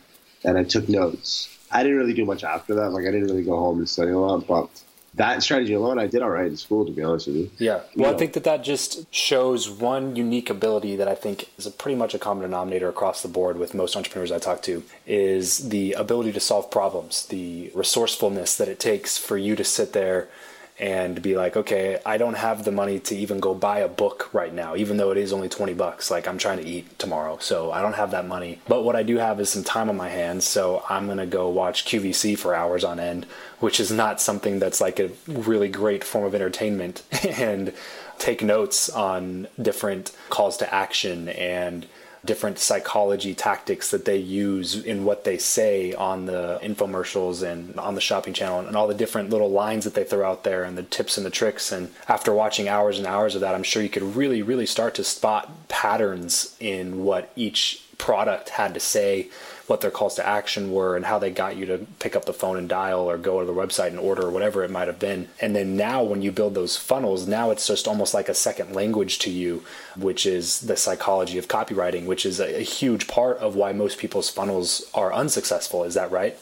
And 0.45 0.57
I 0.57 0.65
took 0.65 0.89
notes. 0.89 1.55
I 1.71 1.83
didn't 1.83 1.99
really 1.99 2.15
do 2.15 2.25
much 2.25 2.43
after 2.43 2.75
that. 2.77 2.93
Like 2.93 3.03
I 3.03 3.11
didn't 3.11 3.27
really 3.27 3.45
go 3.45 3.59
home 3.59 3.81
and 3.81 3.89
study 3.89 4.13
a 4.13 4.19
lot, 4.19 4.47
but 4.47 4.71
that 5.17 5.43
strategy 5.43 5.75
alone, 5.75 5.99
I 5.99 6.07
did 6.07 6.23
all 6.23 6.31
right 6.31 6.47
in 6.47 6.57
school, 6.57 6.85
to 6.85 6.93
be 6.93 7.03
honest 7.03 7.29
with 7.29 7.37
you. 7.37 7.51
Yeah. 7.59 7.81
Well, 7.97 8.11
you 8.11 8.17
I 8.17 8.19
think 8.19 8.33
that 8.33 8.45
that 8.45 8.65
just 8.65 9.13
shows 9.15 9.71
one 9.71 10.17
unique 10.17 10.51
ability 10.51 10.97
that 10.97 11.07
I 11.07 11.15
think 11.15 11.51
is 11.57 11.67
a 11.67 11.71
pretty 11.71 11.97
much 11.97 12.15
a 12.15 12.19
common 12.19 12.43
denominator 12.43 12.89
across 12.89 13.23
the 13.23 13.29
board 13.29 13.57
with 13.57 13.75
most 13.75 13.97
entrepreneurs 13.97 14.33
I 14.33 14.39
talk 14.39 14.63
to 14.63 14.83
is 15.07 15.69
the 15.69 15.93
ability 15.93 16.33
to 16.33 16.41
solve 16.41 16.71
problems, 16.71 17.27
the 17.27 17.71
resourcefulness 17.75 18.57
that 18.57 18.69
it 18.69 18.81
takes 18.81 19.17
for 19.17 19.39
you 19.39 19.55
to 19.55 19.65
sit 19.65 19.93
there 19.93 20.29
and 20.79 21.23
be 21.23 21.37
like, 21.37 21.57
okay, 21.57 22.01
I 22.05 22.17
don't 22.17 22.35
have 22.35 22.65
the 22.65 22.73
money 22.73 22.99
to 23.01 23.17
even 23.17 23.39
go 23.39 23.55
buy 23.55 23.79
a 23.79 23.89
book 23.89 24.33
right 24.33 24.53
now, 24.53 24.75
even 24.75 24.97
though 24.97 25.13
it 25.13 25.19
is 25.19 25.33
only 25.33 25.49
20 25.49 25.73
bucks. 25.75 26.11
Like, 26.11 26.27
I'm 26.27 26.39
trying 26.39 26.59
to 26.59 26.67
eat 26.67 26.99
tomorrow, 26.99 27.39
so 27.41 27.71
I 27.71 27.81
don't 27.81 27.95
have 27.95 28.11
that 28.11 28.27
money. 28.27 28.61
But 28.67 28.83
what 28.83 28.97
I 28.97 29.05
do 29.05 29.19
have 29.19 29.39
is 29.39 29.51
some 29.51 29.63
time 29.63 29.89
on 29.89 29.97
my 29.97 30.09
hands, 30.09 30.45
so 30.45 30.85
I'm 30.89 31.07
to 31.15 31.27
go 31.27 31.49
watch 31.49 31.85
QVC 31.85 32.37
for 32.37 32.55
hours 32.55 32.83
on 32.83 32.99
end, 32.99 33.27
which 33.61 33.79
is 33.79 33.93
not 33.93 34.21
something 34.21 34.59
that's 34.59 34.81
like 34.81 34.99
a 34.99 35.13
really 35.29 35.69
great 35.69 36.03
form 36.03 36.25
of 36.25 36.35
entertainment, 36.35 37.03
and 37.25 37.73
take 38.19 38.43
notes 38.43 38.89
on 38.89 39.47
different 39.61 40.11
calls 40.29 40.57
to 40.57 40.75
action 40.75 41.29
and 41.29 41.87
different 42.25 42.59
psychology 42.59 43.35
tactics 43.35 43.91
that 43.91 44.05
they 44.05 44.17
use 44.17 44.83
in 44.85 45.05
what 45.05 45.25
they 45.25 45.39
say 45.39 45.93
on 45.95 46.27
the 46.27 46.59
infomercials 46.63 47.43
and 47.43 47.79
on 47.79 47.95
the 47.95 48.01
shopping 48.01 48.33
channel 48.33 48.61
and 48.61 48.77
all 48.77 48.87
the 48.87 48.95
different 48.95 49.31
little 49.31 49.51
lines 49.51 49.85
that 49.85 49.95
they 49.95 50.05
throw 50.05 50.29
out 50.29 50.45
there 50.45 50.65
and 50.65 50.79
the 50.79 50.83
tips 50.83 51.17
and 51.17 51.27
the 51.27 51.31
tricks. 51.31 51.71
And 51.73 51.91
after 52.09 52.33
watching 52.33 52.69
hours 52.69 52.99
and 52.99 53.07
hours 53.07 53.35
of 53.35 53.41
that, 53.43 53.55
I'm 53.55 53.63
sure 53.63 53.83
you 53.83 53.89
could 53.89 54.17
really, 54.17 54.43
really 54.43 54.67
start 54.67 54.95
to 54.95 55.05
spot 55.05 55.69
patterns 55.69 56.57
in 56.61 57.05
what 57.05 57.31
each 57.37 57.83
product 57.99 58.51
had 58.51 58.75
to 58.75 58.81
say 58.81 59.29
what 59.67 59.81
their 59.81 59.91
calls 59.91 60.15
to 60.17 60.27
action 60.27 60.73
were 60.73 60.97
and 60.97 61.07
how 61.07 61.19
they 61.19 61.31
got 61.31 61.57
you 61.57 61.65
to 61.67 61.79
pick 61.99 62.15
up 62.15 62.27
the 62.27 62.33
phone 62.33 62.57
and 62.57 62.69
dial 62.69 63.11
or 63.11 63.17
go 63.17 63.41
to 63.41 63.47
the 63.47 63.53
website 63.53 63.89
and 63.89 63.99
order 63.99 64.23
or 64.23 64.31
whatever 64.31 64.63
it 64.63 64.71
might 64.71 64.89
have 64.89 64.99
been. 64.99 65.29
And 65.41 65.57
then 65.57 65.77
now 65.77 66.03
when 66.03 66.23
you 66.23 66.31
build 66.33 66.55
those 66.55 66.77
funnels, 66.77 67.27
now 67.27 67.51
it's 67.51 67.67
just 67.67 67.89
almost 67.89 68.13
like 68.13 68.29
a 68.29 68.35
second 68.35 68.75
language 68.75 69.19
to 69.21 69.31
you, 69.31 69.65
which 69.97 70.27
is 70.27 70.61
the 70.61 70.77
psychology 70.77 71.39
of 71.39 71.49
copywriting, 71.49 72.07
which 72.07 72.27
is 72.27 72.41
a, 72.41 72.59
a 72.59 72.63
huge 72.63 73.09
part 73.09 73.39
of 73.39 73.57
why 73.57 73.73
most 73.73 73.99
people's 73.99 74.29
funnels 74.29 74.91
are 74.93 75.13
unsuccessful. 75.13 75.85
Is 75.85 75.95
that 75.95 76.11
right? 76.11 76.37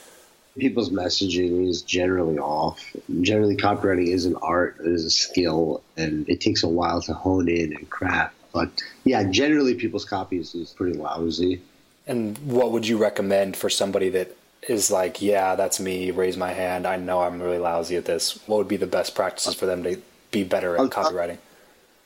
People's 0.59 0.91
messaging 0.91 1.67
is 1.67 1.81
generally 1.81 2.39
off. 2.39 2.95
Generally, 3.23 3.57
copywriting 3.57 4.09
is 4.09 4.27
an 4.27 4.37
art, 4.43 4.77
it 4.81 4.87
is 4.87 5.05
a 5.07 5.11
skill, 5.11 5.83
and 5.97 6.29
it 6.29 6.43
takes 6.43 6.63
a 6.63 6.69
while 6.69 7.01
to 7.03 7.15
hone 7.15 7.49
in 7.49 7.75
and 7.75 7.89
craft. 7.89 8.35
But 8.53 8.83
yeah, 9.05 9.25
generally, 9.25 9.75
people's 9.75 10.05
copies 10.05 10.55
is 10.55 10.71
pretty 10.71 10.99
lousy. 10.99 11.63
And 12.07 12.37
what 12.39 12.73
would 12.73 12.87
you 12.87 12.99
recommend 12.99 13.57
for 13.57 13.71
somebody 13.71 14.09
that 14.11 14.37
is 14.69 14.91
like, 14.91 15.23
yeah, 15.23 15.55
that's 15.55 15.81
me, 15.81 16.11
raise 16.11 16.37
my 16.37 16.53
hand, 16.53 16.87
I 16.87 16.97
know 16.97 17.21
I'm 17.21 17.41
really 17.41 17.59
lousy 17.59 17.97
at 17.97 18.05
this? 18.05 18.39
What 18.47 18.59
would 18.59 18.69
be 18.69 18.77
the 18.77 18.87
best 18.87 19.15
practices 19.15 19.55
for 19.55 19.67
them 19.67 19.83
to 19.85 20.01
be 20.31 20.45
better 20.45 20.75
at 20.75 20.81
I'll 20.81 20.89
copywriting? 20.89 21.39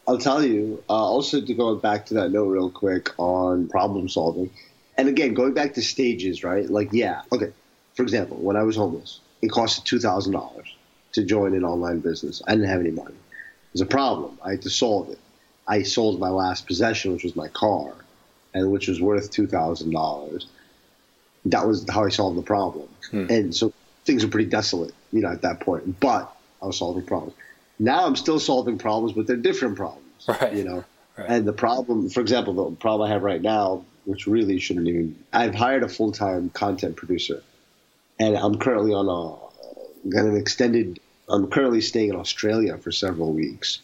I'll 0.09 0.19
tell 0.19 0.43
you. 0.43 0.83
Uh, 0.89 0.93
also, 0.93 1.41
to 1.41 1.55
go 1.55 1.75
back 1.75 2.07
to 2.07 2.15
that 2.15 2.31
note 2.31 2.47
real 2.47 2.71
quick 2.71 3.11
on 3.19 3.69
problem 3.69 4.09
solving. 4.09 4.51
And 4.97 5.09
again, 5.09 5.35
going 5.35 5.53
back 5.53 5.75
to 5.75 5.83
stages, 5.83 6.45
right? 6.45 6.69
Like, 6.69 6.91
yeah, 6.93 7.23
okay. 7.33 7.53
For 7.95 8.03
example, 8.03 8.37
when 8.37 8.57
I 8.57 8.63
was 8.63 8.77
homeless, 8.77 9.21
it 9.43 9.51
costed 9.51 9.85
$2,000 9.85 10.65
to 11.13 11.25
join 11.25 11.55
an 11.55 11.65
online 11.65 12.01
business. 12.01 12.43
I 12.47 12.53
didn't 12.53 12.69
have 12.69 12.81
any 12.81 12.91
money. 12.91 13.15
It 13.15 13.73
was 13.73 13.81
a 13.81 13.87
problem. 13.87 14.39
I 14.45 14.53
had 14.53 14.63
to 14.63 14.71
solve 14.71 15.11
it. 15.11 15.19
I 15.67 15.83
sold 15.83 16.21
my 16.21 16.29
last 16.29 16.67
possession, 16.67 17.13
which 17.13 17.25
was 17.25 17.35
my 17.35 17.49
car 17.49 17.93
and 18.57 18.73
which 18.73 18.89
was 18.89 19.01
worth 19.01 19.31
two 19.31 19.47
thousand 19.47 19.93
dollars. 19.93 20.47
That 21.45 21.67
was 21.67 21.89
how 21.89 22.05
I 22.05 22.09
solved 22.09 22.39
the 22.39 22.43
problem, 22.43 22.89
hmm. 23.11 23.27
and 23.29 23.55
so 23.55 23.73
things 24.05 24.25
were 24.25 24.31
pretty 24.31 24.49
desolate, 24.49 24.95
you 25.13 25.21
know, 25.21 25.31
at 25.31 25.43
that 25.43 25.61
point. 25.61 26.01
But 26.01 26.35
I 26.63 26.67
was 26.67 26.79
solving 26.79 27.05
problems. 27.05 27.35
Now 27.79 28.07
I'm 28.07 28.17
still 28.17 28.41
solving 28.41 28.79
problems, 28.79 29.13
but 29.13 29.27
they're 29.27 29.37
different 29.37 29.77
problems, 29.77 30.27
right. 30.27 30.55
you 30.55 30.65
know. 30.65 30.85
Right. 31.17 31.31
And 31.31 31.47
the 31.47 31.53
problem, 31.53 32.09
for 32.09 32.21
example, 32.21 32.53
the 32.55 32.77
problem 32.77 33.09
I 33.09 33.13
have 33.13 33.23
right 33.23 33.41
now, 33.41 33.85
which 34.05 34.27
really 34.27 34.59
shouldn't 34.59 34.89
even, 34.89 35.17
I've 35.33 35.55
hired 35.55 35.83
a 35.83 35.89
full 35.89 36.13
time 36.13 36.51
content 36.51 36.97
producer, 36.97 37.43
and 38.19 38.37
I'm 38.37 38.59
currently 38.59 38.95
on 38.95 39.07
a 39.07 40.09
got 40.09 40.25
an 40.25 40.37
extended. 40.37 40.99
I'm 41.29 41.49
currently 41.51 41.81
staying 41.81 42.11
in 42.11 42.17
Australia 42.17 42.79
for 42.79 42.93
several 42.93 43.33
weeks, 43.33 43.81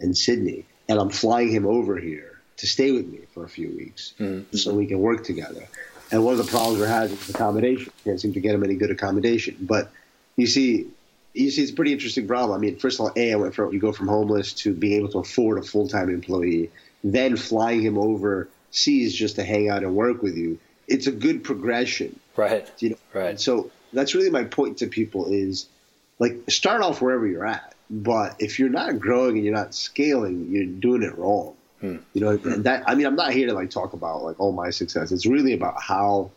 in 0.00 0.14
Sydney, 0.14 0.64
and 0.88 0.98
I'm 0.98 1.10
flying 1.10 1.50
him 1.50 1.66
over 1.66 1.98
here 1.98 2.27
to 2.58 2.66
stay 2.66 2.92
with 2.92 3.06
me 3.06 3.20
for 3.32 3.44
a 3.44 3.48
few 3.48 3.70
weeks 3.70 4.14
mm-hmm. 4.18 4.56
so 4.56 4.74
we 4.74 4.86
can 4.86 5.00
work 5.00 5.24
together. 5.24 5.66
And 6.10 6.24
one 6.24 6.38
of 6.38 6.44
the 6.44 6.50
problems 6.50 6.78
we're 6.78 6.86
having 6.86 7.16
is 7.16 7.28
accommodation. 7.30 7.92
Can't 8.04 8.20
seem 8.20 8.32
to 8.32 8.40
get 8.40 8.54
him 8.54 8.64
any 8.64 8.74
good 8.74 8.90
accommodation. 8.90 9.56
But 9.60 9.90
you 10.36 10.46
see, 10.46 10.88
you 11.34 11.50
see, 11.50 11.62
it's 11.62 11.72
a 11.72 11.74
pretty 11.74 11.92
interesting 11.92 12.26
problem. 12.26 12.56
I 12.56 12.60
mean, 12.60 12.78
first 12.78 12.98
of 12.98 13.06
all, 13.06 13.12
a 13.14 13.32
I 13.32 13.36
went 13.36 13.54
from 13.54 13.72
you 13.72 13.78
go 13.78 13.92
from 13.92 14.08
homeless 14.08 14.52
to 14.54 14.72
being 14.72 15.00
able 15.00 15.10
to 15.10 15.18
afford 15.18 15.58
a 15.58 15.62
full 15.62 15.88
time 15.88 16.08
employee, 16.08 16.70
then 17.04 17.36
flying 17.36 17.82
him 17.82 17.98
over 17.98 18.48
overseas 18.68 19.14
just 19.14 19.36
to 19.36 19.44
hang 19.44 19.68
out 19.68 19.82
and 19.82 19.94
work 19.94 20.22
with 20.22 20.36
you. 20.36 20.58
It's 20.86 21.06
a 21.06 21.12
good 21.12 21.44
progression, 21.44 22.18
right? 22.36 22.70
You 22.78 22.90
know, 22.90 22.96
right. 23.12 23.40
So 23.40 23.70
that's 23.92 24.14
really 24.14 24.30
my 24.30 24.44
point 24.44 24.78
to 24.78 24.86
people 24.86 25.26
is 25.26 25.66
like 26.18 26.38
start 26.48 26.82
off 26.82 27.00
wherever 27.00 27.26
you're 27.26 27.46
at. 27.46 27.74
But 27.90 28.36
if 28.38 28.58
you're 28.58 28.68
not 28.68 28.98
growing 28.98 29.36
and 29.36 29.44
you're 29.44 29.54
not 29.54 29.74
scaling, 29.74 30.48
you're 30.50 30.66
doing 30.66 31.02
it 31.02 31.16
wrong. 31.16 31.54
Hmm. 31.80 31.96
You 32.12 32.20
know, 32.20 32.36
that 32.36 32.84
I 32.86 32.94
mean, 32.94 33.06
I'm 33.06 33.16
not 33.16 33.32
here 33.32 33.46
to 33.46 33.54
like 33.54 33.70
talk 33.70 33.92
about 33.92 34.22
like 34.24 34.40
all 34.40 34.52
my 34.52 34.70
success. 34.70 35.12
It's 35.12 35.26
really 35.26 35.52
about 35.52 35.80
how 35.80 36.30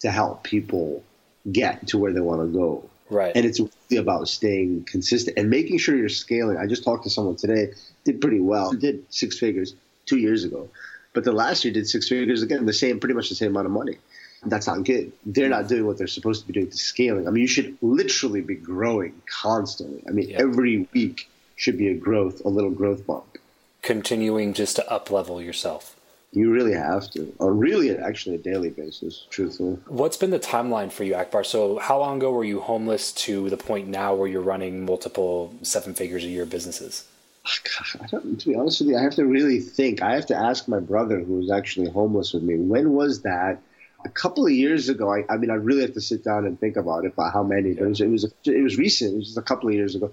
to 0.00 0.10
help 0.10 0.42
people 0.42 1.02
get 1.50 1.88
to 1.88 1.98
where 1.98 2.12
they 2.12 2.20
want 2.20 2.42
to 2.42 2.46
go. 2.46 2.88
Right. 3.08 3.32
And 3.34 3.46
it's 3.46 3.60
really 3.60 4.00
about 4.00 4.28
staying 4.28 4.84
consistent 4.84 5.38
and 5.38 5.48
making 5.48 5.78
sure 5.78 5.96
you're 5.96 6.08
scaling. 6.08 6.56
I 6.56 6.66
just 6.66 6.84
talked 6.84 7.04
to 7.04 7.10
someone 7.10 7.36
today, 7.36 7.72
did 8.04 8.20
pretty 8.20 8.40
well, 8.40 8.72
did 8.72 9.06
six 9.10 9.38
figures 9.38 9.74
two 10.06 10.18
years 10.18 10.44
ago, 10.44 10.68
but 11.12 11.24
the 11.24 11.32
last 11.32 11.64
year 11.64 11.72
did 11.72 11.88
six 11.88 12.08
figures 12.08 12.42
again, 12.42 12.66
the 12.66 12.72
same, 12.72 13.00
pretty 13.00 13.14
much 13.14 13.28
the 13.28 13.34
same 13.34 13.52
amount 13.52 13.66
of 13.66 13.72
money. 13.72 13.98
That's 14.44 14.66
not 14.66 14.84
good. 14.84 15.12
They're 15.24 15.48
not 15.48 15.66
doing 15.66 15.86
what 15.86 15.98
they're 15.98 16.06
supposed 16.06 16.42
to 16.42 16.46
be 16.46 16.52
doing 16.52 16.70
to 16.70 16.76
scaling. 16.76 17.26
I 17.26 17.30
mean, 17.30 17.40
you 17.40 17.48
should 17.48 17.78
literally 17.80 18.42
be 18.42 18.54
growing 18.54 19.20
constantly. 19.28 20.02
I 20.06 20.10
mean, 20.10 20.32
every 20.36 20.86
week 20.92 21.28
should 21.56 21.78
be 21.78 21.88
a 21.88 21.94
growth, 21.94 22.44
a 22.44 22.48
little 22.48 22.70
growth 22.70 23.06
bump 23.06 23.38
continuing 23.82 24.52
just 24.52 24.76
to 24.76 24.90
up 24.90 25.10
level 25.10 25.40
yourself. 25.40 25.96
You 26.32 26.52
really 26.52 26.74
have 26.74 27.08
to, 27.12 27.32
or 27.38 27.54
really, 27.54 27.96
actually, 27.96 28.34
a 28.34 28.38
daily 28.38 28.68
basis. 28.68 29.26
Truthfully, 29.30 29.78
what's 29.86 30.16
been 30.16 30.30
the 30.30 30.38
timeline 30.38 30.92
for 30.92 31.04
you, 31.04 31.14
Akbar? 31.14 31.44
So, 31.44 31.78
how 31.78 31.98
long 31.98 32.18
ago 32.18 32.30
were 32.30 32.44
you 32.44 32.60
homeless 32.60 33.12
to 33.12 33.48
the 33.48 33.56
point 33.56 33.88
now 33.88 34.14
where 34.14 34.28
you're 34.28 34.42
running 34.42 34.84
multiple 34.84 35.54
seven 35.62 35.94
figures 35.94 36.24
a 36.24 36.28
year 36.28 36.44
businesses? 36.44 37.06
I 38.00 38.06
don't, 38.08 38.40
to 38.40 38.48
be 38.48 38.56
honest 38.56 38.80
with 38.80 38.90
you, 38.90 38.98
I 38.98 39.02
have 39.02 39.14
to 39.14 39.24
really 39.24 39.60
think. 39.60 40.02
I 40.02 40.14
have 40.14 40.26
to 40.26 40.36
ask 40.36 40.66
my 40.66 40.80
brother, 40.80 41.20
who 41.20 41.34
was 41.34 41.50
actually 41.50 41.88
homeless 41.90 42.32
with 42.32 42.42
me. 42.42 42.56
When 42.56 42.92
was 42.92 43.22
that? 43.22 43.60
A 44.04 44.08
couple 44.08 44.46
of 44.46 44.52
years 44.52 44.88
ago. 44.88 45.12
I, 45.12 45.24
I 45.30 45.36
mean, 45.36 45.50
I 45.50 45.54
really 45.54 45.82
have 45.82 45.94
to 45.94 46.00
sit 46.00 46.22
down 46.22 46.44
and 46.44 46.58
think 46.58 46.76
about 46.76 47.04
it. 47.04 47.12
About 47.14 47.32
how 47.32 47.42
many? 47.42 47.70
Yeah. 47.70 47.84
It 47.84 47.88
was. 47.88 48.00
It 48.00 48.08
was. 48.08 48.24
It 48.44 48.62
was 48.62 48.76
recent. 48.76 49.14
It 49.14 49.16
was 49.16 49.26
just 49.26 49.38
a 49.38 49.42
couple 49.42 49.68
of 49.68 49.74
years 49.74 49.94
ago. 49.94 50.12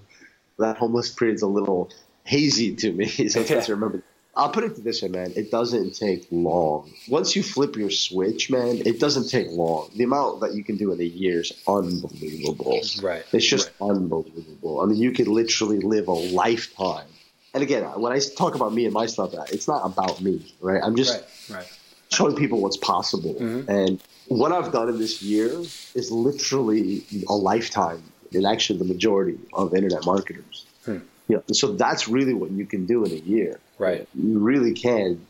That 0.58 0.76
homeless 0.76 1.10
period's 1.12 1.42
a 1.42 1.48
little 1.48 1.90
hazy 2.24 2.74
to 2.76 2.92
me. 2.92 3.06
Sometimes 3.28 3.68
yeah. 3.68 3.74
remember. 3.74 4.02
I'll 4.36 4.50
put 4.50 4.64
it 4.64 4.82
this 4.82 5.00
way, 5.00 5.08
man. 5.08 5.32
It 5.36 5.52
doesn't 5.52 5.94
take 5.94 6.26
long. 6.32 6.92
Once 7.08 7.36
you 7.36 7.42
flip 7.44 7.76
your 7.76 7.90
switch, 7.90 8.50
man, 8.50 8.82
it 8.84 8.98
doesn't 8.98 9.28
take 9.28 9.46
long. 9.50 9.90
The 9.94 10.02
amount 10.02 10.40
that 10.40 10.54
you 10.54 10.64
can 10.64 10.76
do 10.76 10.90
in 10.90 11.00
a 11.00 11.04
year 11.04 11.40
is 11.40 11.52
unbelievable. 11.68 12.80
Right. 13.00 13.22
It's 13.32 13.46
just 13.46 13.70
right. 13.80 13.90
unbelievable. 13.90 14.80
I 14.80 14.86
mean, 14.86 14.98
you 14.98 15.12
could 15.12 15.28
literally 15.28 15.78
live 15.78 16.08
a 16.08 16.12
lifetime. 16.12 17.06
And 17.54 17.62
again, 17.62 17.84
when 18.00 18.12
I 18.12 18.18
talk 18.18 18.56
about 18.56 18.74
me 18.74 18.84
and 18.84 18.92
my 18.92 19.06
stuff, 19.06 19.32
it's 19.52 19.68
not 19.68 19.86
about 19.86 20.20
me, 20.20 20.52
right? 20.60 20.82
I'm 20.82 20.96
just 20.96 21.22
right. 21.48 21.58
Right. 21.58 21.78
showing 22.10 22.34
people 22.34 22.60
what's 22.60 22.76
possible. 22.76 23.34
Mm-hmm. 23.34 23.70
And 23.70 24.02
what 24.26 24.50
I've 24.50 24.72
done 24.72 24.88
in 24.88 24.98
this 24.98 25.22
year 25.22 25.46
is 25.94 26.10
literally 26.10 27.04
a 27.28 27.34
lifetime, 27.34 28.02
and 28.32 28.44
actually 28.44 28.80
the 28.80 28.84
majority 28.84 29.38
of 29.52 29.72
internet 29.76 30.04
marketers. 30.04 30.66
Hmm. 30.84 30.98
You 31.28 31.36
know, 31.36 31.42
so 31.52 31.72
that's 31.72 32.08
really 32.08 32.34
what 32.34 32.50
you 32.50 32.66
can 32.66 32.86
do 32.86 33.04
in 33.04 33.12
a 33.12 33.16
year. 33.16 33.58
Right. 33.78 34.06
You 34.14 34.38
really 34.38 34.74
can 34.74 35.26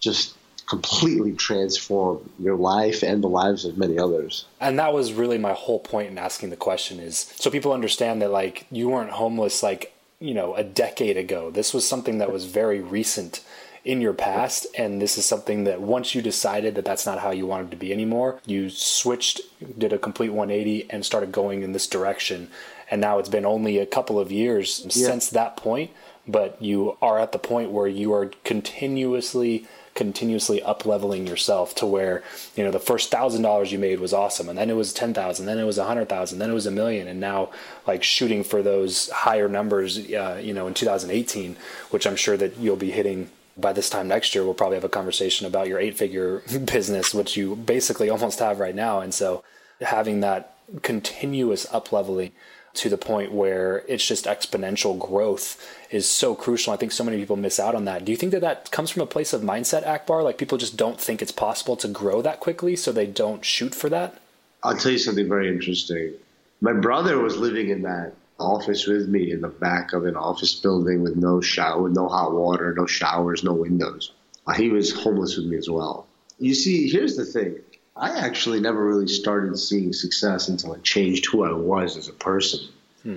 just 0.00 0.34
completely 0.66 1.32
transform 1.32 2.30
your 2.38 2.56
life 2.56 3.02
and 3.02 3.22
the 3.22 3.28
lives 3.28 3.64
of 3.64 3.76
many 3.76 3.98
others. 3.98 4.46
And 4.60 4.78
that 4.78 4.94
was 4.94 5.12
really 5.12 5.38
my 5.38 5.52
whole 5.52 5.78
point 5.78 6.10
in 6.10 6.18
asking 6.18 6.50
the 6.50 6.56
question 6.56 7.00
is 7.00 7.32
so 7.36 7.50
people 7.50 7.72
understand 7.72 8.22
that 8.22 8.30
like 8.30 8.66
you 8.70 8.88
weren't 8.88 9.10
homeless 9.10 9.62
like 9.62 9.94
you 10.20 10.32
know, 10.32 10.54
a 10.54 10.64
decade 10.64 11.18
ago. 11.18 11.50
This 11.50 11.74
was 11.74 11.86
something 11.86 12.18
that 12.18 12.32
was 12.32 12.46
very 12.46 12.80
recent 12.80 13.44
in 13.84 14.00
your 14.00 14.14
past 14.14 14.66
and 14.78 15.02
this 15.02 15.18
is 15.18 15.26
something 15.26 15.64
that 15.64 15.78
once 15.78 16.14
you 16.14 16.22
decided 16.22 16.74
that 16.74 16.86
that's 16.86 17.04
not 17.04 17.18
how 17.18 17.30
you 17.30 17.46
wanted 17.46 17.70
to 17.70 17.76
be 17.76 17.92
anymore 17.92 18.40
you 18.46 18.70
switched 18.70 19.42
did 19.76 19.92
a 19.92 19.98
complete 19.98 20.30
180 20.30 20.90
and 20.90 21.04
started 21.04 21.30
going 21.30 21.62
in 21.62 21.72
this 21.72 21.86
direction 21.86 22.50
and 22.90 23.00
now 23.00 23.18
it's 23.18 23.28
been 23.28 23.46
only 23.46 23.78
a 23.78 23.86
couple 23.86 24.18
of 24.18 24.30
years 24.30 24.82
yeah. 24.84 25.06
since 25.06 25.28
that 25.30 25.56
point 25.56 25.90
but 26.26 26.60
you 26.62 26.96
are 27.02 27.18
at 27.18 27.32
the 27.32 27.38
point 27.38 27.70
where 27.70 27.86
you 27.86 28.12
are 28.12 28.30
continuously 28.44 29.66
continuously 29.94 30.60
up 30.62 30.84
leveling 30.84 31.26
yourself 31.26 31.74
to 31.74 31.86
where 31.86 32.22
you 32.56 32.64
know 32.64 32.70
the 32.70 32.80
first 32.80 33.10
thousand 33.10 33.42
dollars 33.42 33.70
you 33.70 33.78
made 33.78 34.00
was 34.00 34.12
awesome 34.12 34.48
and 34.48 34.58
then 34.58 34.68
it 34.68 34.74
was 34.74 34.92
ten 34.92 35.14
thousand 35.14 35.46
then 35.46 35.58
it 35.58 35.64
was 35.64 35.78
a 35.78 35.84
hundred 35.84 36.08
thousand 36.08 36.38
then 36.38 36.50
it 36.50 36.54
was 36.54 36.66
a 36.66 36.70
million 36.70 37.06
and 37.06 37.20
now 37.20 37.48
like 37.86 38.02
shooting 38.02 38.42
for 38.42 38.62
those 38.62 39.08
higher 39.10 39.48
numbers 39.48 39.98
uh, 40.12 40.40
you 40.42 40.52
know 40.52 40.66
in 40.66 40.74
2018 40.74 41.56
which 41.90 42.06
i'm 42.06 42.16
sure 42.16 42.36
that 42.36 42.56
you'll 42.56 42.74
be 42.76 42.90
hitting 42.90 43.30
by 43.56 43.72
this 43.72 43.88
time 43.88 44.08
next 44.08 44.34
year 44.34 44.44
we'll 44.44 44.52
probably 44.52 44.76
have 44.76 44.84
a 44.84 44.88
conversation 44.88 45.46
about 45.46 45.68
your 45.68 45.78
eight 45.78 45.96
figure 45.96 46.42
business 46.64 47.14
which 47.14 47.36
you 47.36 47.54
basically 47.54 48.10
almost 48.10 48.40
have 48.40 48.58
right 48.58 48.74
now 48.74 48.98
and 48.98 49.14
so 49.14 49.44
having 49.80 50.20
that 50.20 50.56
continuous 50.82 51.72
up 51.72 51.92
leveling 51.92 52.32
to 52.74 52.88
the 52.88 52.98
point 52.98 53.32
where 53.32 53.84
it's 53.88 54.06
just 54.06 54.24
exponential 54.24 54.98
growth 54.98 55.64
is 55.90 56.08
so 56.08 56.34
crucial. 56.34 56.72
I 56.72 56.76
think 56.76 56.92
so 56.92 57.04
many 57.04 57.18
people 57.18 57.36
miss 57.36 57.60
out 57.60 57.74
on 57.74 57.84
that. 57.84 58.04
Do 58.04 58.12
you 58.12 58.16
think 58.16 58.32
that 58.32 58.40
that 58.40 58.70
comes 58.70 58.90
from 58.90 59.02
a 59.02 59.06
place 59.06 59.32
of 59.32 59.42
mindset, 59.42 59.86
Akbar? 59.86 60.22
Like 60.22 60.38
people 60.38 60.58
just 60.58 60.76
don't 60.76 61.00
think 61.00 61.22
it's 61.22 61.32
possible 61.32 61.76
to 61.76 61.88
grow 61.88 62.20
that 62.22 62.40
quickly, 62.40 62.74
so 62.76 62.90
they 62.90 63.06
don't 63.06 63.44
shoot 63.44 63.74
for 63.74 63.88
that? 63.90 64.20
I'll 64.62 64.76
tell 64.76 64.92
you 64.92 64.98
something 64.98 65.28
very 65.28 65.48
interesting. 65.48 66.14
My 66.60 66.72
brother 66.72 67.18
was 67.18 67.36
living 67.36 67.68
in 67.68 67.82
that 67.82 68.14
office 68.40 68.86
with 68.86 69.08
me 69.08 69.30
in 69.30 69.40
the 69.40 69.48
back 69.48 69.92
of 69.92 70.06
an 70.06 70.16
office 70.16 70.54
building 70.54 71.02
with 71.02 71.16
no 71.16 71.40
shower, 71.40 71.82
with 71.82 71.92
no 71.92 72.08
hot 72.08 72.32
water, 72.32 72.74
no 72.76 72.86
showers, 72.86 73.44
no 73.44 73.52
windows. 73.52 74.12
Uh, 74.46 74.52
he 74.52 74.70
was 74.70 74.92
homeless 74.92 75.36
with 75.36 75.46
me 75.46 75.56
as 75.56 75.70
well. 75.70 76.06
You 76.38 76.54
see, 76.54 76.88
here's 76.88 77.16
the 77.16 77.24
thing. 77.24 77.60
I 77.96 78.18
actually 78.18 78.60
never 78.60 78.84
really 78.84 79.06
started 79.06 79.56
seeing 79.56 79.92
success 79.92 80.48
until 80.48 80.72
I 80.74 80.78
changed 80.78 81.26
who 81.26 81.44
I 81.44 81.52
was 81.52 81.96
as 81.96 82.08
a 82.08 82.12
person. 82.12 82.60
Hmm. 83.02 83.16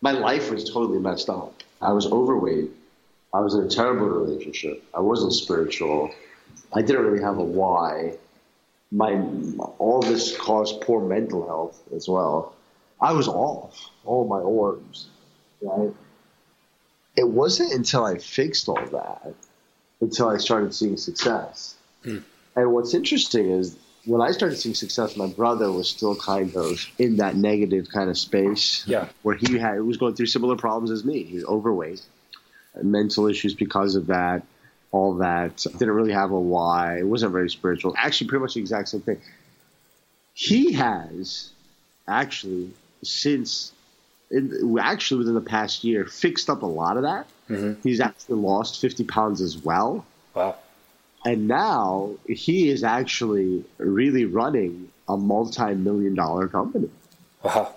My 0.00 0.12
life 0.12 0.50
was 0.50 0.70
totally 0.70 0.98
messed 0.98 1.30
up. 1.30 1.62
I 1.80 1.92
was 1.92 2.06
overweight. 2.06 2.70
I 3.32 3.40
was 3.40 3.54
in 3.54 3.64
a 3.64 3.68
terrible 3.68 4.06
relationship. 4.06 4.84
I 4.94 5.00
wasn't 5.00 5.32
spiritual. 5.32 6.10
I 6.72 6.82
didn't 6.82 7.06
really 7.06 7.22
have 7.22 7.38
a 7.38 7.44
why. 7.44 8.18
My 8.90 9.12
all 9.78 10.00
this 10.00 10.36
caused 10.36 10.80
poor 10.82 11.06
mental 11.06 11.46
health 11.46 11.80
as 11.94 12.08
well. 12.08 12.54
I 13.00 13.12
was 13.12 13.28
off 13.28 13.90
all 14.04 14.26
my 14.26 14.38
orbs. 14.38 15.08
Right. 15.60 15.92
It 17.16 17.28
wasn't 17.28 17.72
until 17.72 18.04
I 18.04 18.18
fixed 18.18 18.68
all 18.68 18.86
that 18.92 19.34
until 20.00 20.28
I 20.28 20.38
started 20.38 20.74
seeing 20.74 20.96
success. 20.96 21.74
Hmm. 22.02 22.18
And 22.56 22.72
what's 22.72 22.94
interesting 22.94 23.50
is 23.50 23.76
when 24.08 24.22
I 24.22 24.30
started 24.30 24.56
seeing 24.56 24.74
success, 24.74 25.16
my 25.16 25.26
brother 25.26 25.70
was 25.70 25.88
still 25.88 26.16
kind 26.16 26.56
of 26.56 26.80
in 26.98 27.16
that 27.16 27.36
negative 27.36 27.88
kind 27.92 28.08
of 28.08 28.16
space. 28.16 28.82
Yeah. 28.86 29.08
Where 29.22 29.36
he 29.36 29.58
had 29.58 29.82
was 29.82 29.98
going 29.98 30.14
through 30.14 30.26
similar 30.26 30.56
problems 30.56 30.90
as 30.90 31.04
me. 31.04 31.24
He 31.24 31.34
was 31.34 31.44
overweight, 31.44 32.00
mental 32.82 33.26
issues 33.26 33.52
because 33.52 33.96
of 33.96 34.06
that, 34.06 34.44
all 34.92 35.16
that. 35.16 35.58
Didn't 35.58 35.90
really 35.90 36.12
have 36.12 36.30
a 36.30 36.40
why. 36.40 36.98
It 36.98 37.06
wasn't 37.06 37.32
very 37.32 37.50
spiritual. 37.50 37.94
Actually, 37.98 38.28
pretty 38.28 38.42
much 38.42 38.54
the 38.54 38.60
exact 38.60 38.88
same 38.88 39.02
thing. 39.02 39.20
He 40.32 40.72
has 40.72 41.50
actually 42.06 42.70
since 43.02 43.72
in, 44.30 44.78
actually 44.80 45.18
within 45.18 45.34
the 45.34 45.40
past 45.42 45.84
year 45.84 46.06
fixed 46.06 46.48
up 46.48 46.62
a 46.62 46.66
lot 46.66 46.96
of 46.96 47.02
that. 47.02 47.26
Mm-hmm. 47.50 47.82
He's 47.82 48.00
actually 48.00 48.36
lost 48.36 48.80
50 48.80 49.04
pounds 49.04 49.42
as 49.42 49.58
well. 49.58 50.06
Wow. 50.34 50.56
And 51.24 51.48
now 51.48 52.14
he 52.28 52.68
is 52.70 52.84
actually 52.84 53.64
really 53.78 54.24
running 54.24 54.90
a 55.08 55.16
multi-million 55.16 56.14
dollar 56.14 56.48
company. 56.48 56.90
Wow. 57.42 57.74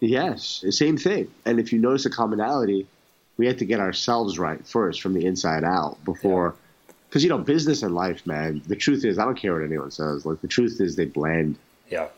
Yes, 0.00 0.64
same 0.70 0.96
thing. 0.96 1.28
And 1.44 1.58
if 1.58 1.72
you 1.72 1.78
notice 1.78 2.06
a 2.06 2.10
commonality, 2.10 2.86
we 3.36 3.46
have 3.46 3.56
to 3.58 3.64
get 3.64 3.80
ourselves 3.80 4.38
right 4.38 4.64
first 4.66 5.00
from 5.00 5.14
the 5.14 5.26
inside 5.26 5.64
out 5.64 6.02
before, 6.04 6.54
because 7.08 7.22
you 7.22 7.28
know, 7.28 7.38
business 7.38 7.82
and 7.82 7.94
life, 7.94 8.26
man. 8.26 8.62
The 8.66 8.76
truth 8.76 9.04
is, 9.04 9.18
I 9.18 9.24
don't 9.24 9.36
care 9.36 9.54
what 9.54 9.64
anyone 9.64 9.90
says. 9.90 10.26
Like 10.26 10.40
the 10.40 10.48
truth 10.48 10.80
is, 10.80 10.96
they 10.96 11.04
blend. 11.06 11.56
Yeah. 11.88 12.08